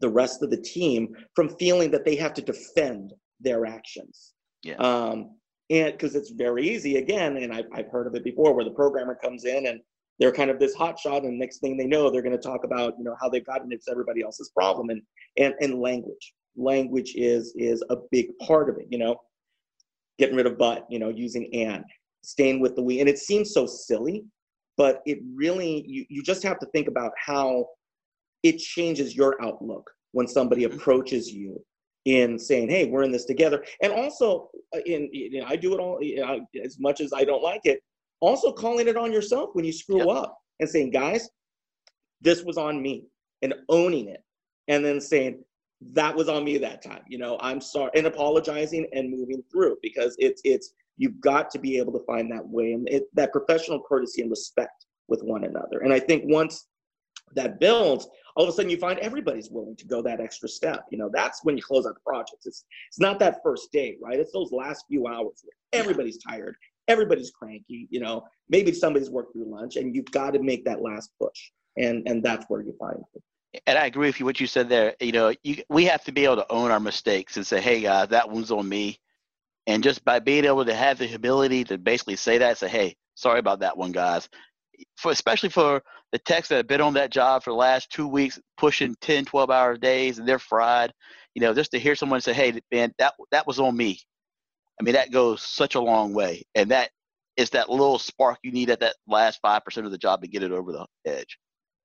the 0.00 0.08
rest 0.08 0.42
of 0.42 0.50
the 0.50 0.60
team 0.60 1.14
from 1.34 1.48
feeling 1.56 1.90
that 1.92 2.04
they 2.04 2.16
have 2.16 2.34
to 2.34 2.42
defend 2.42 3.12
their 3.40 3.66
actions. 3.66 4.34
Yeah. 4.62 4.76
Um 4.76 5.30
and 5.72 5.92
because 5.92 6.14
it's 6.14 6.30
very 6.30 6.68
easy 6.68 6.96
again 6.96 7.38
and 7.38 7.52
I've, 7.52 7.64
I've 7.72 7.88
heard 7.88 8.06
of 8.06 8.14
it 8.14 8.22
before 8.22 8.52
where 8.52 8.64
the 8.64 8.70
programmer 8.70 9.14
comes 9.14 9.44
in 9.44 9.66
and 9.66 9.80
they're 10.20 10.32
kind 10.32 10.50
of 10.50 10.58
this 10.58 10.74
hot 10.74 10.98
shot 10.98 11.24
and 11.24 11.38
next 11.38 11.58
thing 11.58 11.76
they 11.76 11.86
know 11.86 12.10
they're 12.10 12.22
going 12.22 12.36
to 12.36 12.48
talk 12.48 12.64
about 12.64 12.94
you 12.98 13.04
know 13.04 13.16
how 13.20 13.28
they've 13.28 13.46
gotten 13.46 13.72
it's 13.72 13.88
everybody 13.88 14.22
else's 14.22 14.50
problem 14.50 14.90
and 14.90 15.02
and 15.38 15.54
and 15.60 15.80
language. 15.80 16.34
Language 16.56 17.14
is 17.16 17.54
is 17.56 17.82
a 17.90 17.96
big 18.10 18.26
part 18.38 18.68
of 18.68 18.76
it 18.76 18.86
you 18.90 18.98
know? 18.98 19.16
Getting 20.18 20.36
rid 20.36 20.46
of 20.46 20.58
but 20.58 20.86
you 20.90 20.98
know 20.98 21.08
using 21.08 21.48
and 21.54 21.84
staying 22.22 22.60
with 22.60 22.76
the 22.76 22.82
we 22.82 23.00
and 23.00 23.08
it 23.08 23.18
seems 23.18 23.52
so 23.52 23.66
silly 23.66 24.24
but 24.76 25.00
it 25.06 25.18
really 25.34 25.84
you, 25.86 26.04
you 26.08 26.22
just 26.22 26.42
have 26.42 26.58
to 26.58 26.66
think 26.66 26.86
about 26.86 27.12
how 27.16 27.66
it 28.42 28.58
changes 28.58 29.16
your 29.16 29.42
outlook 29.42 29.90
when 30.12 30.28
somebody 30.28 30.62
Mhm. 30.62 30.74
approaches 30.74 31.32
you 31.32 31.64
in 32.04 32.38
saying, 32.38 32.68
"Hey, 32.68 32.86
we're 32.86 33.02
in 33.02 33.12
this 33.12 33.24
together," 33.24 33.64
and 33.82 33.92
also 33.92 34.50
uh, 34.74 34.80
in 34.86 35.08
you 35.12 35.40
know, 35.40 35.46
I 35.46 35.56
do 35.56 35.74
it 35.74 35.80
all 35.80 36.02
you 36.02 36.16
know, 36.16 36.46
as 36.62 36.78
much 36.78 37.00
as 37.00 37.12
I 37.12 37.24
don't 37.24 37.42
like 37.42 37.62
it. 37.64 37.82
Also 38.20 38.52
calling 38.52 38.88
it 38.88 38.96
on 38.96 39.12
yourself 39.12 39.50
when 39.54 39.64
you 39.64 39.72
screw 39.72 39.98
Yep. 39.98 40.08
up 40.08 40.38
and 40.60 40.68
saying, 40.68 40.90
"Guys, 40.90 41.28
this 42.20 42.42
was 42.42 42.56
on 42.56 42.80
me," 42.82 43.06
and 43.42 43.54
owning 43.68 44.08
it, 44.08 44.22
and 44.68 44.84
then 44.84 45.00
saying, 45.00 45.44
"That 45.92 46.14
was 46.14 46.28
on 46.28 46.44
me 46.44 46.58
that 46.58 46.82
time." 46.82 47.02
You 47.08 47.18
know, 47.18 47.38
I'm 47.40 47.60
sorry, 47.60 47.90
and 47.94 48.06
apologizing 48.06 48.86
and 48.92 49.10
moving 49.10 49.42
through 49.50 49.76
because 49.82 50.16
it's 50.18 50.40
it's 50.44 50.74
you've 50.96 51.20
got 51.20 51.50
to 51.50 51.58
be 51.58 51.78
able 51.78 51.92
to 51.92 52.04
find 52.04 52.30
that 52.30 52.46
way 52.46 52.72
and 52.72 52.88
it, 52.88 53.04
that 53.14 53.32
professional 53.32 53.80
courtesy 53.80 54.22
and 54.22 54.30
respect 54.30 54.86
with 55.08 55.22
one 55.22 55.44
another. 55.44 55.80
And 55.80 55.92
I 55.92 55.98
think 55.98 56.24
once 56.26 56.68
that 57.34 57.60
builds, 57.60 58.08
all 58.36 58.44
of 58.44 58.48
a 58.48 58.52
sudden 58.52 58.70
you 58.70 58.78
find 58.78 58.98
everybody's 59.00 59.50
willing 59.50 59.76
to 59.76 59.86
go 59.86 60.02
that 60.02 60.20
extra 60.20 60.48
step. 60.48 60.86
You 60.90 60.98
know, 60.98 61.10
that's 61.12 61.44
when 61.44 61.56
you 61.56 61.62
close 61.62 61.86
out 61.86 61.94
the 61.94 62.00
projects. 62.06 62.46
It's 62.46 62.64
it's 62.88 63.00
not 63.00 63.18
that 63.20 63.40
first 63.42 63.72
day, 63.72 63.96
right? 64.00 64.18
It's 64.18 64.32
those 64.32 64.52
last 64.52 64.84
few 64.88 65.06
hours 65.06 65.44
where 65.44 65.80
everybody's 65.80 66.18
tired, 66.18 66.56
everybody's 66.88 67.30
cranky. 67.30 67.88
You 67.90 68.00
know, 68.00 68.24
maybe 68.48 68.72
somebody's 68.72 69.10
worked 69.10 69.32
through 69.34 69.50
lunch, 69.50 69.76
and 69.76 69.94
you've 69.94 70.10
got 70.10 70.32
to 70.34 70.42
make 70.42 70.64
that 70.64 70.82
last 70.82 71.10
push. 71.20 71.50
And 71.76 72.06
and 72.08 72.22
that's 72.22 72.46
where 72.48 72.62
you 72.62 72.74
find 72.78 72.98
it. 73.14 73.22
and 73.66 73.78
I 73.78 73.86
agree 73.86 74.08
with 74.08 74.20
you 74.20 74.26
what 74.26 74.40
you 74.40 74.46
said 74.46 74.68
there. 74.68 74.94
You 75.00 75.12
know, 75.12 75.34
you, 75.42 75.62
we 75.68 75.84
have 75.86 76.04
to 76.04 76.12
be 76.12 76.24
able 76.24 76.36
to 76.36 76.52
own 76.52 76.70
our 76.70 76.80
mistakes 76.80 77.36
and 77.36 77.46
say, 77.46 77.60
"Hey, 77.60 77.80
guys, 77.82 78.08
that 78.08 78.30
one's 78.30 78.50
on 78.50 78.68
me," 78.68 78.98
and 79.66 79.82
just 79.82 80.04
by 80.04 80.18
being 80.18 80.44
able 80.44 80.64
to 80.64 80.74
have 80.74 80.98
the 80.98 81.06
humility 81.06 81.64
to 81.64 81.78
basically 81.78 82.16
say 82.16 82.38
that, 82.38 82.58
say, 82.58 82.68
"Hey, 82.68 82.96
sorry 83.14 83.38
about 83.38 83.60
that 83.60 83.76
one, 83.76 83.92
guys." 83.92 84.28
For 84.96 85.12
especially 85.12 85.50
for 85.50 85.82
the 86.12 86.18
techs 86.18 86.48
that 86.48 86.56
have 86.56 86.66
been 86.68 86.80
on 86.80 86.94
that 86.94 87.10
job 87.10 87.42
for 87.42 87.50
the 87.50 87.56
last 87.56 87.90
two 87.90 88.06
weeks, 88.06 88.38
pushing 88.56 88.94
10, 89.00 89.24
12 89.24 89.50
hour 89.50 89.76
days, 89.76 90.18
and 90.18 90.28
they're 90.28 90.38
fried. 90.38 90.92
You 91.34 91.40
know, 91.42 91.54
just 91.54 91.70
to 91.72 91.78
hear 91.78 91.94
someone 91.94 92.20
say, 92.20 92.34
"Hey, 92.34 92.60
man, 92.70 92.92
that 92.98 93.14
that 93.30 93.46
was 93.46 93.58
on 93.58 93.76
me." 93.76 93.98
I 94.80 94.84
mean, 94.84 94.94
that 94.94 95.10
goes 95.12 95.42
such 95.42 95.74
a 95.74 95.80
long 95.80 96.12
way, 96.14 96.42
and 96.54 96.70
that 96.70 96.90
is 97.36 97.50
that 97.50 97.70
little 97.70 97.98
spark 97.98 98.38
you 98.42 98.52
need 98.52 98.68
at 98.70 98.80
that 98.80 98.96
last 99.06 99.38
five 99.40 99.64
percent 99.64 99.86
of 99.86 99.92
the 99.92 99.98
job 99.98 100.20
to 100.22 100.28
get 100.28 100.42
it 100.42 100.52
over 100.52 100.72
the 100.72 100.86
edge. 101.06 101.38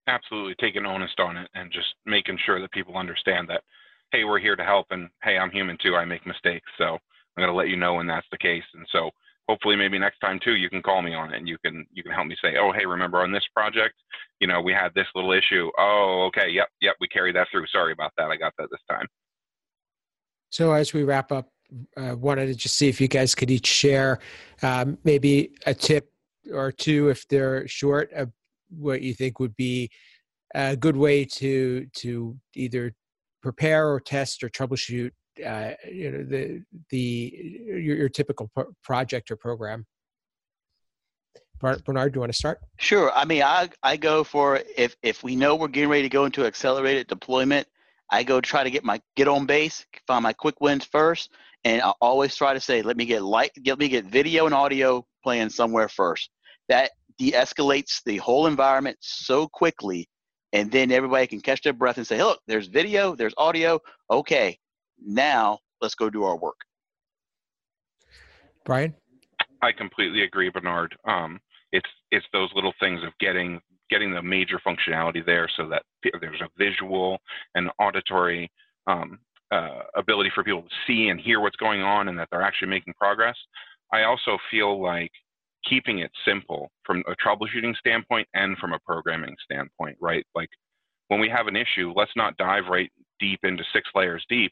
absolutely 0.08 0.56
taking 0.60 0.86
onus 0.86 1.12
on 1.20 1.38
it 1.38 1.50
and 1.56 1.72
just 1.72 1.96
making 2.06 2.38
sure 2.46 2.60
that 2.62 2.72
people 2.72 2.98
understand 2.98 3.48
that 3.50 3.62
hey 4.12 4.24
we're 4.24 4.40
here 4.40 4.56
to 4.56 4.64
help 4.64 4.86
and 4.92 5.10
hey 5.24 5.38
i'm 5.38 5.52
human 5.52 5.78
too 5.82 5.96
i 5.96 6.06
make 6.06 6.26
mistakes 6.26 6.70
so 6.78 6.86
i'm 6.96 7.42
going 7.42 7.50
to 7.50 7.56
let 7.56 7.70
you 7.70 7.78
know 7.78 7.96
when 7.96 8.08
that's 8.08 8.28
the 8.32 8.38
case 8.38 8.64
and 8.74 8.86
so 8.92 9.10
hopefully 9.48 9.76
maybe 9.76 9.98
next 9.98 10.20
time 10.20 10.40
too 10.44 10.56
you 10.56 10.70
can 10.70 10.82
call 10.82 11.02
me 11.02 11.14
on 11.14 11.34
it 11.34 11.38
and 11.38 11.48
you 11.48 11.58
can 11.64 11.86
you 11.92 12.04
can 12.04 12.12
help 12.12 12.28
me 12.28 12.36
say 12.44 12.56
oh 12.60 12.72
hey 12.72 12.86
remember 12.86 13.22
on 13.22 13.32
this 13.32 13.46
project 13.54 13.96
you 14.40 14.48
know 14.48 14.62
we 14.62 14.74
had 14.74 14.94
this 14.96 15.08
little 15.16 15.32
issue. 15.32 15.70
Oh 15.78 16.26
okay 16.28 16.50
yep 16.50 16.68
yep 16.82 16.96
we 17.00 17.08
carried 17.08 17.36
that 17.36 17.48
through. 17.52 17.66
Sorry 17.68 17.94
about 17.94 18.12
that 18.18 18.30
i 18.30 18.38
got 18.38 18.54
that 18.58 18.70
this 18.72 18.82
time. 18.90 19.08
So 20.50 20.72
as 20.72 20.94
we 20.94 21.04
wrap 21.04 21.32
up, 21.32 21.50
uh, 21.98 22.16
wanted 22.18 22.48
to 22.48 22.56
just 22.56 22.78
see 22.78 22.88
if 22.88 23.02
you 23.02 23.08
guys 23.08 23.36
could 23.36 23.52
each 23.52 23.68
share 23.68 24.20
um, 24.64 24.98
maybe 25.04 25.52
a 25.66 25.74
tip 25.74 26.10
or 26.54 26.72
two, 26.72 27.10
if 27.10 27.28
they're 27.28 27.68
short, 27.68 28.12
of 28.14 28.32
what 28.70 29.02
you 29.02 29.14
think 29.14 29.40
would 29.40 29.56
be 29.56 29.90
a 30.56 30.76
good 30.76 30.96
way 30.96 31.26
to 31.26 31.86
to 31.98 32.38
either 32.56 32.94
prepare 33.42 33.90
or 33.92 34.00
test 34.00 34.44
or 34.44 34.50
troubleshoot, 34.50 35.12
uh, 35.46 35.72
you 35.90 36.12
know, 36.12 36.24
the 36.24 36.64
the 36.90 37.34
your, 37.66 37.96
your 37.98 38.10
typical 38.10 38.50
pro- 38.54 38.74
project 38.84 39.32
or 39.32 39.36
program. 39.36 39.86
Bernard, 41.60 42.14
do 42.14 42.18
you 42.18 42.20
want 42.20 42.32
to 42.32 42.38
start? 42.38 42.60
Sure. 42.78 43.12
I 43.14 43.26
mean, 43.26 43.42
I 43.42 43.70
I 43.82 43.98
go 43.98 44.24
for 44.24 44.62
if 44.76 44.96
if 45.02 45.24
we 45.24 45.36
know 45.36 45.56
we're 45.56 45.68
getting 45.70 45.90
ready 45.90 46.04
to 46.04 46.10
go 46.10 46.26
into 46.26 46.46
accelerated 46.46 47.08
deployment, 47.08 47.68
I 48.12 48.24
go 48.24 48.40
try 48.42 48.64
to 48.64 48.70
get 48.70 48.84
my 48.84 49.02
get 49.16 49.28
on 49.28 49.46
base, 49.46 49.86
find 50.06 50.24
my 50.24 50.34
quick 50.34 50.62
wins 50.62 50.86
first, 50.86 51.32
and 51.64 51.82
I 51.82 51.94
always 52.00 52.36
try 52.36 52.54
to 52.54 52.60
say, 52.60 52.82
let 52.82 52.96
me 52.96 53.06
get 53.06 53.24
light, 53.24 53.52
let 53.66 53.80
me 53.80 53.90
get 53.90 54.06
video 54.06 54.46
and 54.46 54.54
audio 54.54 55.06
playing 55.24 55.50
somewhere 55.50 55.90
first. 55.90 56.30
That 56.70 56.92
de-escalates 57.18 58.04
the 58.06 58.18
whole 58.18 58.46
environment 58.46 58.98
so 59.02 59.48
quickly, 59.48 60.08
and 60.54 60.72
then 60.72 60.92
everybody 60.92 61.26
can 61.28 61.42
catch 61.42 61.62
their 61.64 61.74
breath 61.74 61.98
and 61.98 62.06
say, 62.06 62.22
look, 62.24 62.40
there's 62.48 62.68
video, 62.68 63.16
there's 63.16 63.34
audio. 63.38 63.80
Okay, 64.12 64.60
now 65.04 65.60
let's 65.82 65.96
go 65.96 66.10
do 66.10 66.24
our 66.24 66.38
work. 66.38 66.58
Brian? 68.66 68.94
I 69.62 69.72
completely 69.72 70.24
agree, 70.24 70.50
Bernard. 70.50 70.96
Um, 71.08 71.40
it's 71.72 71.90
it's 72.12 72.26
those 72.34 72.50
little 72.54 72.74
things 72.80 73.02
of 73.04 73.12
getting 73.20 73.60
getting 73.90 74.14
the 74.14 74.22
major 74.22 74.60
functionality 74.66 75.26
there, 75.26 75.50
so 75.56 75.68
that 75.70 75.84
there's 76.22 76.42
a 76.42 76.50
visual 76.58 77.20
and 77.56 77.70
auditory 77.80 78.52
um, 78.88 79.20
uh, 79.52 79.82
ability 79.96 80.32
for 80.36 80.44
people 80.44 80.62
to 80.62 80.76
see 80.86 81.10
and 81.10 81.20
hear 81.20 81.40
what's 81.40 81.56
going 81.56 81.82
on, 81.82 82.10
and 82.10 82.20
that 82.20 82.28
they're 82.32 82.42
actually 82.42 82.68
making 82.68 82.94
progress. 83.00 83.38
I 83.94 84.04
also 84.04 84.38
feel 84.52 84.82
like 84.82 85.12
keeping 85.68 86.00
it 86.00 86.12
simple 86.26 86.70
from 86.86 87.04
a 87.08 87.16
troubleshooting 87.16 87.76
standpoint 87.78 88.28
and 88.34 88.58
from 88.58 88.74
a 88.74 88.80
programming 88.80 89.36
standpoint, 89.44 89.98
right? 90.00 90.26
Like 90.36 90.50
when 91.08 91.20
we 91.20 91.30
have 91.30 91.48
an 91.48 91.56
issue, 91.56 91.94
let's 91.96 92.12
not 92.16 92.38
dive 92.38 92.66
right 92.70 92.92
deep 93.20 93.40
into 93.44 93.64
six 93.74 93.90
layers 93.96 94.26
deep. 94.30 94.52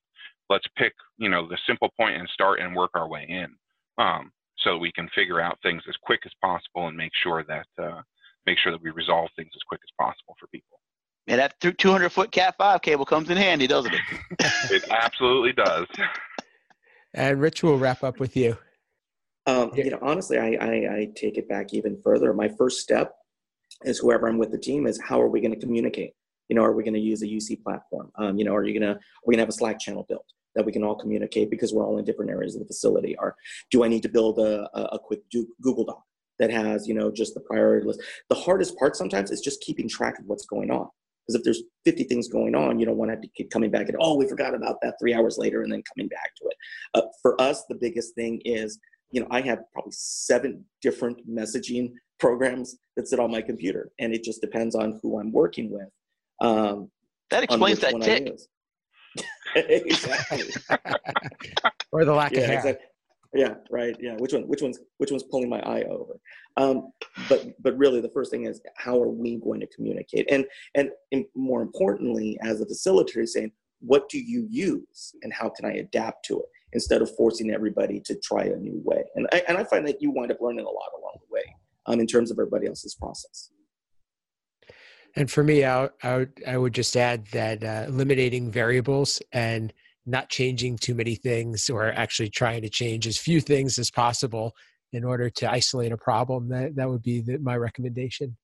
Let's 0.50 0.66
pick, 0.78 0.94
you 1.18 1.30
know, 1.30 1.48
the 1.48 1.58
simple 1.68 1.90
point 1.98 2.18
and 2.18 2.30
start 2.30 2.60
and 2.60 2.76
work 2.76 2.92
our 2.94 3.08
way 3.08 3.26
in. 3.28 3.48
Um, 3.98 4.32
so 4.60 4.78
we 4.78 4.92
can 4.92 5.10
figure 5.16 5.42
out 5.42 5.58
things 5.62 5.84
as 5.88 5.96
quick 6.02 6.22
as 6.26 6.32
possible 6.42 6.88
and 6.88 6.96
make 6.96 7.12
sure 7.24 7.44
that 7.48 7.68
uh, 7.82 8.02
make 8.46 8.58
sure 8.60 8.72
that 8.72 8.82
we 8.82 8.90
resolve 8.92 9.30
things 9.36 9.52
as 9.56 9.62
quick 9.68 9.82
as 9.84 9.90
possible 10.00 10.36
for 10.40 10.48
people. 10.48 10.80
And 11.28 11.40
that 11.40 11.60
200 11.60 12.10
foot 12.10 12.32
Cat 12.32 12.56
5 12.58 12.82
cable 12.82 13.06
comes 13.06 13.30
in 13.30 13.38
handy, 13.38 13.68
doesn't 13.68 13.94
it? 13.94 14.02
It 14.72 14.84
absolutely 14.90 15.54
does. 15.54 15.88
And 17.14 17.40
Rich 17.40 17.64
will 17.64 17.78
wrap 17.78 18.04
up 18.04 18.20
with 18.20 18.36
you. 18.36 18.58
Um, 19.48 19.72
You 19.76 19.92
know, 19.92 20.00
honestly, 20.02 20.38
I, 20.38 20.58
I, 20.60 20.72
I 20.98 21.08
take 21.16 21.38
it 21.38 21.48
back 21.48 21.74
even 21.74 22.00
further. 22.04 22.34
My 22.34 22.48
first 22.48 22.80
step 22.80 23.14
is 23.84 24.00
whoever 24.00 24.28
I'm 24.28 24.38
with 24.38 24.52
the 24.52 24.58
team 24.58 24.86
is 24.88 25.00
how 25.02 25.22
are 25.22 25.30
we 25.30 25.42
going 25.42 25.54
to 25.54 25.60
communicate? 25.60 26.14
You 26.50 26.56
know, 26.56 26.64
are 26.64 26.74
we 26.74 26.84
going 26.84 26.94
to 26.94 27.00
use 27.00 27.22
a 27.22 27.28
UC 27.28 27.64
platform? 27.64 28.12
Um, 28.18 28.38
you 28.38 28.46
know, 28.46 28.54
are 28.54 28.64
you 28.64 28.78
going 28.78 28.94
to, 28.94 29.00
are 29.00 29.26
we 29.26 29.34
going 29.34 29.40
to 29.40 29.44
have 29.44 29.50
a 29.50 29.58
Slack 29.58 29.80
channel 29.80 30.06
built 30.08 30.26
that 30.56 30.66
we 30.66 30.72
can 30.72 30.84
all 30.84 30.96
communicate 30.96 31.50
because 31.50 31.74
we're 31.74 31.86
all 31.86 31.98
in 31.98 32.06
different 32.06 32.32
areas 32.32 32.56
of 32.56 32.62
the 32.62 32.68
facility? 32.68 33.16
Or 33.20 33.36
do 33.72 33.84
I 33.84 33.88
need 33.88 34.04
to 34.04 34.10
build 34.10 34.40
a, 34.40 34.70
a, 34.78 34.84
a 34.94 35.00
quick 35.00 35.22
Google 35.62 35.86
Doc 35.86 36.04
that 36.40 36.52
has, 36.52 36.88
you 36.88 36.94
know, 36.94 37.12
just 37.12 37.34
the 37.34 37.42
priority 37.42 37.86
list? 37.86 38.02
The 38.30 38.36
hardest 38.36 38.78
part 38.78 38.96
sometimes 38.96 39.32
is 39.32 39.42
just 39.42 39.62
keeping 39.62 39.90
track 39.90 40.20
of 40.20 40.26
what's 40.26 40.46
going 40.46 40.72
on. 40.72 40.88
Because 41.28 41.40
if 41.40 41.44
there's 41.44 41.64
50 41.86 42.04
things 42.04 42.28
going 42.28 42.54
on, 42.54 42.80
you 42.80 42.86
don't 42.86 42.98
want 42.98 43.10
to 43.10 43.14
have 43.14 43.22
to 43.24 43.30
keep 43.36 43.50
coming 43.50 43.72
back 43.72 43.88
and, 43.88 43.98
oh, 44.00 44.16
we 44.16 44.28
forgot 44.28 44.54
about 44.54 44.78
that 44.84 44.94
three 45.02 45.16
hours 45.16 45.40
later 45.40 45.64
and 45.64 45.72
then 45.72 45.82
coming 45.96 46.08
back 46.08 46.36
to 46.36 46.48
it. 46.48 46.58
Uh, 46.94 47.08
for 47.24 47.40
us, 47.42 47.64
the 47.68 47.74
biggest 47.74 48.14
thing 48.14 48.40
is 48.46 48.80
you 49.12 49.22
know, 49.22 49.28
I 49.32 49.42
have 49.42 49.60
probably 49.72 49.94
seven 49.94 50.66
different 50.82 51.28
messaging 51.30 51.94
programs 52.20 52.78
that 52.96 53.08
sit 53.08 53.20
on 53.20 53.32
my 53.32 53.42
computer, 53.42 53.92
and 54.00 54.14
it 54.14 54.24
just 54.24 54.42
depends 54.42 54.76
on 54.76 55.00
who 55.02 55.20
I'm 55.20 55.32
working 55.32 55.72
with. 55.72 55.88
Um, 56.42 56.92
That 57.32 57.44
explains 57.44 57.80
that 57.80 58.02
tick. 58.02 58.38
exactly. 59.56 60.44
or 61.92 62.04
the 62.06 62.14
lack 62.14 62.32
of 62.34 62.40
Yeah, 62.40 62.48
hair. 62.48 62.58
exactly. 62.58 62.86
Yeah, 63.34 63.56
right. 63.70 63.96
Yeah, 64.00 64.16
which 64.18 64.32
one? 64.34 64.44
Which 64.48 64.62
one's 64.62 64.80
which 64.98 65.12
one's 65.12 65.24
pulling 65.24 65.50
my 65.50 65.60
eye 65.60 65.84
over? 65.84 66.14
Um, 66.56 66.92
but 67.28 67.46
but 67.62 67.78
really, 67.78 68.00
the 68.00 68.10
first 68.10 68.32
thing 68.32 68.46
is 68.46 68.62
how 68.78 69.02
are 69.02 69.10
we 69.10 69.38
going 69.38 69.60
to 69.60 69.68
communicate? 69.68 70.26
And 70.32 70.46
and, 70.74 70.90
and 71.12 71.26
more 71.36 71.62
importantly, 71.62 72.38
as 72.42 72.62
a 72.62 72.66
facilitator, 72.66 73.28
saying 73.28 73.52
what 73.82 74.08
do 74.10 74.20
you 74.20 74.48
use 74.50 75.14
and 75.22 75.34
how 75.34 75.50
can 75.50 75.66
I 75.66 75.74
adapt 75.74 76.26
to 76.26 76.40
it 76.40 76.46
instead 76.74 77.02
of 77.02 77.14
forcing 77.16 77.52
everybody 77.52 78.00
to 78.02 78.16
try 78.20 78.44
a 78.44 78.56
new 78.56 78.82
way. 78.84 79.04
And 79.16 79.28
I, 79.32 79.44
and 79.48 79.58
I 79.58 79.64
find 79.64 79.88
that 79.88 80.02
you 80.02 80.12
wind 80.12 80.32
up 80.32 80.42
learning 80.42 80.66
a 80.66 80.70
lot 80.70 80.90
along 80.98 81.16
the 81.20 81.34
way 81.34 81.44
um, 81.86 82.00
in 82.00 82.08
terms 82.08 82.32
of 82.32 82.38
everybody 82.40 82.68
else's 82.68 82.96
process. 82.96 83.50
And 85.16 85.32
for 85.32 85.44
me, 85.44 85.64
I, 85.64 85.90
I, 86.04 86.18
would, 86.18 86.44
I 86.46 86.58
would 86.58 86.74
just 86.74 86.98
add 86.98 87.28
that 87.28 87.64
uh, 87.64 87.86
eliminating 87.88 88.52
variables 88.52 89.22
and 89.32 89.72
not 90.06 90.30
changing 90.30 90.78
too 90.78 90.94
many 90.94 91.16
things 91.16 91.70
or 91.70 91.92
actually 91.92 92.30
trying 92.30 92.62
to 92.62 92.70
change 92.70 93.08
as 93.08 93.18
few 93.18 93.42
things 93.42 93.80
as 93.80 93.90
possible 93.90 94.54
in 94.94 95.04
order 95.04 95.30
to 95.30 95.52
isolate 95.52 95.92
a 95.92 95.98
problem, 95.98 96.48
that, 96.50 96.76
that 96.76 96.90
would 96.90 97.02
be 97.02 97.22
the, 97.22 97.38
my 97.40 97.56
recommendation. 97.58 98.38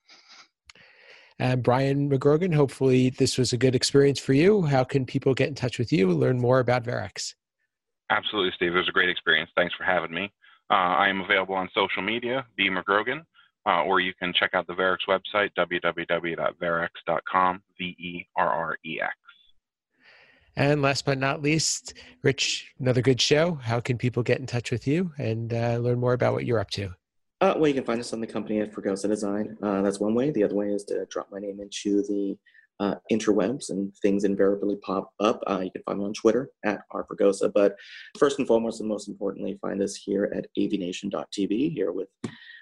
And 1.38 1.62
Brian 1.62 2.10
McGrogan, 2.10 2.52
hopefully 2.54 3.10
this 3.10 3.38
was 3.38 3.52
a 3.52 3.56
good 3.56 3.74
experience 3.74 4.20
for 4.20 4.34
you. 4.34 4.62
How 4.62 4.84
can 4.84 5.04
people 5.04 5.34
get 5.34 5.48
in 5.48 5.54
touch 5.54 5.80
with 5.80 5.92
you, 5.92 6.08
learn 6.10 6.40
more 6.40 6.60
about 6.60 6.84
Verrex? 6.84 7.34
Absolutely, 8.10 8.52
Steve. 8.54 8.74
It 8.74 8.78
was 8.78 8.88
a 8.88 8.92
great 8.92 9.08
experience. 9.08 9.50
Thanks 9.56 9.74
for 9.74 9.82
having 9.84 10.12
me. 10.12 10.30
Uh, 10.70 10.74
I 10.74 11.08
am 11.08 11.22
available 11.22 11.56
on 11.56 11.68
social 11.74 12.02
media, 12.02 12.46
B. 12.56 12.70
McGrogan, 12.70 13.22
uh, 13.66 13.84
or 13.84 14.00
you 14.00 14.12
can 14.14 14.32
check 14.32 14.50
out 14.54 14.66
the 14.66 14.74
Verrex 14.74 14.98
website, 15.08 15.50
www.verrex.com, 15.58 17.62
V 17.78 17.84
E 17.84 18.26
R 18.36 18.48
R 18.48 18.76
E 18.84 19.00
X. 19.00 19.14
And 20.56 20.82
last 20.82 21.04
but 21.04 21.18
not 21.18 21.42
least, 21.42 21.94
Rich, 22.22 22.72
another 22.78 23.02
good 23.02 23.20
show. 23.20 23.54
How 23.54 23.80
can 23.80 23.98
people 23.98 24.22
get 24.22 24.38
in 24.38 24.46
touch 24.46 24.70
with 24.70 24.86
you 24.86 25.10
and 25.18 25.52
uh, 25.52 25.78
learn 25.78 25.98
more 25.98 26.12
about 26.12 26.32
what 26.32 26.44
you're 26.44 26.60
up 26.60 26.70
to? 26.72 26.94
Uh, 27.40 27.54
well, 27.56 27.66
you 27.66 27.74
can 27.74 27.84
find 27.84 28.00
us 28.00 28.12
on 28.12 28.20
the 28.20 28.26
company 28.26 28.60
at 28.60 28.72
Fregosa 28.72 29.08
Design. 29.08 29.56
Uh, 29.62 29.82
that's 29.82 29.98
one 29.98 30.14
way. 30.14 30.30
The 30.30 30.44
other 30.44 30.54
way 30.54 30.68
is 30.68 30.84
to 30.84 31.04
drop 31.06 31.28
my 31.32 31.40
name 31.40 31.58
into 31.60 32.02
the 32.02 32.38
uh, 32.80 32.94
interwebs 33.10 33.70
and 33.70 33.94
things 33.96 34.24
invariably 34.24 34.76
pop 34.76 35.10
up. 35.20 35.42
Uh, 35.46 35.60
you 35.64 35.70
can 35.70 35.82
find 35.82 35.98
me 35.98 36.04
on 36.04 36.14
Twitter 36.14 36.50
at 36.64 36.80
rfregosa. 36.92 37.52
But 37.52 37.76
first 38.18 38.38
and 38.38 38.48
foremost, 38.48 38.80
and 38.80 38.88
most 38.88 39.08
importantly, 39.08 39.58
find 39.60 39.82
us 39.82 39.96
here 39.96 40.32
at 40.34 40.46
avnation.tv, 40.58 41.72
here 41.72 41.92
with 41.92 42.08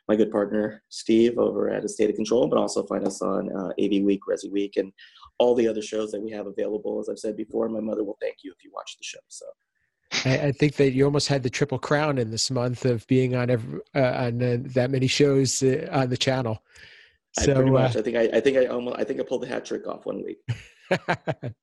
my 0.09 0.17
good 0.17 0.31
partner 0.31 0.83
Steve 0.89 1.39
over 1.39 1.71
at 1.71 1.85
A 1.85 1.89
State 1.89 2.11
of 2.11 2.17
Control, 2.17 2.49
but 2.49 2.59
also 2.59 2.85
find 2.85 3.07
us 3.07 3.23
on 3.23 3.51
uh, 3.55 3.69
AV 3.81 4.03
Week, 4.03 4.21
Resi 4.29 4.51
Week, 4.51 4.77
and 4.77 4.93
all 5.39 5.55
the 5.55 5.69
other 5.69 5.83
shows 5.83 6.11
that 6.13 6.21
we 6.21 6.31
have 6.31 6.47
available. 6.47 7.01
As 7.01 7.09
I've 7.09 7.19
said 7.19 7.37
before, 7.37 7.69
my 7.69 7.81
mother 7.81 8.05
will 8.05 8.19
thank 8.21 8.39
you 8.43 8.53
if 8.57 8.65
you 8.65 8.71
watch 8.75 8.97
the 8.99 9.05
show. 9.05 9.21
So. 9.29 9.47
I, 10.25 10.49
I 10.49 10.53
think 10.53 10.77
that 10.77 10.93
you 10.93 11.05
almost 11.05 11.29
had 11.29 11.43
the 11.43 11.51
triple 11.51 11.79
crown 11.79 12.19
in 12.19 12.31
this 12.31 12.51
month 12.51 12.85
of 12.85 13.07
being 13.07 13.35
on 13.35 13.51
every, 13.51 13.81
uh, 13.95 14.27
on 14.27 14.43
uh, 14.43 14.59
that 14.75 14.91
many 14.91 15.07
shows 15.07 15.63
uh, 15.63 15.89
on 15.91 16.11
the 16.11 16.17
channel. 16.17 16.63
So, 17.39 17.53
I 17.53 17.55
pretty 17.55 17.71
much. 17.71 17.97
Uh, 17.97 18.01
I 18.01 18.03
think 18.03 18.17
I, 18.17 18.23
I 18.35 18.41
think 18.41 18.57
I 18.59 18.67
almost 18.67 18.99
I 18.99 19.05
think 19.05 19.21
I 19.21 19.23
pulled 19.23 19.43
the 19.43 19.47
hat 19.47 19.65
trick 19.65 19.87
off 19.87 20.05
one 20.05 20.23
week. 20.23 20.39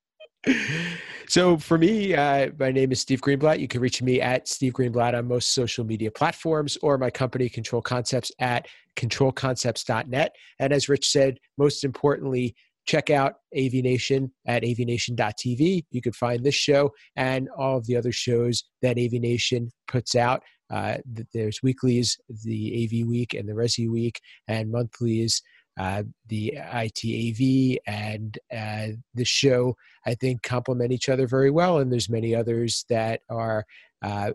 so 1.28 1.58
for 1.58 1.78
me, 1.78 2.16
uh, 2.16 2.50
my 2.58 2.72
name 2.72 2.92
is 2.92 3.02
Steve 3.02 3.22
Greenblatt. 3.22 3.60
You 3.60 3.68
can 3.68 3.82
reach 3.82 4.02
me 4.02 4.22
at 4.22 4.48
Steve 4.48 4.74
Greenblatt 4.74 5.18
on 5.18 5.28
most 5.28 5.54
social 5.54 5.86
media 5.86 6.12
platforms 6.12 6.78
or 6.82 6.98
my 6.98 7.10
company 7.10 7.50
Control 7.50 7.82
Concepts 7.82 8.32
at 8.40 8.68
controlconcepts.net. 8.96 10.36
And 10.60 10.74
as 10.74 10.90
Rich 10.90 11.10
said, 11.10 11.40
most 11.58 11.84
importantly, 11.84 12.56
check 12.86 13.10
out 13.10 13.36
AVNation 13.56 14.32
at 14.48 14.64
avnation.tv. 14.64 15.86
You 15.92 16.02
can 16.02 16.14
find 16.14 16.44
this 16.44 16.56
show 16.56 16.92
and 17.16 17.50
all 17.58 17.78
of 17.78 17.86
the 17.86 17.96
other 17.96 18.12
shows 18.12 18.64
that 18.82 18.98
AVNation 18.98 19.70
puts 19.88 20.16
out. 20.16 20.42
Uh, 20.72 20.98
there's 21.34 21.62
weeklies, 21.64 22.18
the 22.44 22.84
AV 22.84 23.08
Week 23.08 23.34
and 23.34 23.50
the 23.50 23.54
Resi 23.54 23.90
Week, 23.90 24.20
and 24.48 24.72
monthlies 24.72 25.42
uh, 25.80 26.04
the 26.28 26.54
ITAV 26.58 27.78
and 27.88 28.38
uh, 28.56 28.88
the 29.16 29.24
show, 29.24 29.76
I 30.06 30.14
think, 30.14 30.44
complement 30.44 30.92
each 30.92 31.08
other 31.08 31.26
very 31.26 31.50
well. 31.50 31.80
And 31.80 31.92
there's 31.92 32.10
many 32.10 32.36
others 32.36 32.86
that 32.90 33.22
are 33.30 33.66
uh, 34.02 34.32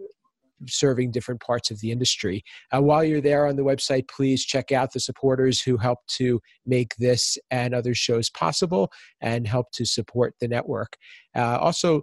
serving 0.66 1.10
different 1.10 1.42
parts 1.42 1.70
of 1.70 1.80
the 1.80 1.92
industry. 1.92 2.42
Uh, 2.74 2.80
while 2.80 3.04
you're 3.04 3.20
there 3.20 3.46
on 3.46 3.56
the 3.56 3.62
website, 3.62 4.08
please 4.08 4.44
check 4.44 4.72
out 4.72 4.94
the 4.94 5.00
supporters 5.00 5.60
who 5.60 5.76
help 5.76 5.98
to 6.06 6.40
make 6.64 6.96
this 6.96 7.36
and 7.50 7.74
other 7.74 7.94
shows 7.94 8.30
possible 8.30 8.90
and 9.20 9.46
help 9.46 9.70
to 9.72 9.84
support 9.84 10.34
the 10.40 10.48
network. 10.48 10.96
Uh, 11.36 11.58
also, 11.60 12.02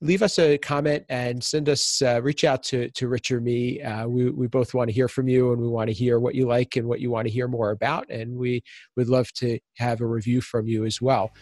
leave 0.00 0.22
us 0.22 0.38
a 0.38 0.58
comment 0.58 1.04
and 1.08 1.42
send 1.42 1.68
us 1.68 2.02
uh, 2.02 2.20
reach 2.22 2.44
out 2.44 2.62
to 2.62 2.90
to 2.90 3.08
rich 3.08 3.30
or 3.30 3.40
me. 3.40 3.82
Uh, 3.82 4.06
we, 4.06 4.30
we 4.30 4.46
both 4.46 4.74
want 4.74 4.88
to 4.88 4.94
hear 4.94 5.08
from 5.08 5.28
you 5.28 5.52
and 5.52 5.60
we 5.60 5.68
want 5.68 5.88
to 5.88 5.94
hear 5.94 6.20
what 6.20 6.34
you 6.34 6.46
like 6.46 6.76
and 6.76 6.86
what 6.86 7.00
you 7.00 7.10
want 7.10 7.26
to 7.26 7.32
hear 7.32 7.48
more 7.48 7.70
about 7.70 8.08
and 8.10 8.36
we 8.36 8.62
would 8.96 9.08
love 9.08 9.32
to 9.32 9.58
have 9.76 10.00
a 10.00 10.06
review 10.06 10.40
from 10.40 10.66
you 10.66 10.84
as 10.84 11.00
well. 11.00 11.32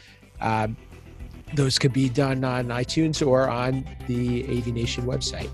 Um, 0.41 0.77
those 1.55 1.79
could 1.79 1.93
be 1.93 2.09
done 2.09 2.43
on 2.45 2.69
itunes 2.69 3.25
or 3.25 3.49
on 3.49 3.87
the 4.09 4.45
av 4.45 4.67
nation 4.69 5.05
website. 5.05 5.51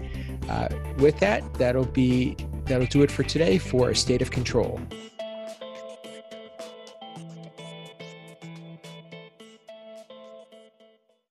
Uh, 0.49 0.69
with 0.99 1.19
that 1.21 1.43
that'll 1.55 1.85
be 1.85 2.37
that'll 2.65 2.87
do 2.87 3.03
it 3.03 3.11
for 3.11 3.25
today 3.25 3.59
for 3.59 3.91
a 3.91 3.97
state 3.97 4.23
of 4.23 4.31
control 4.31 4.81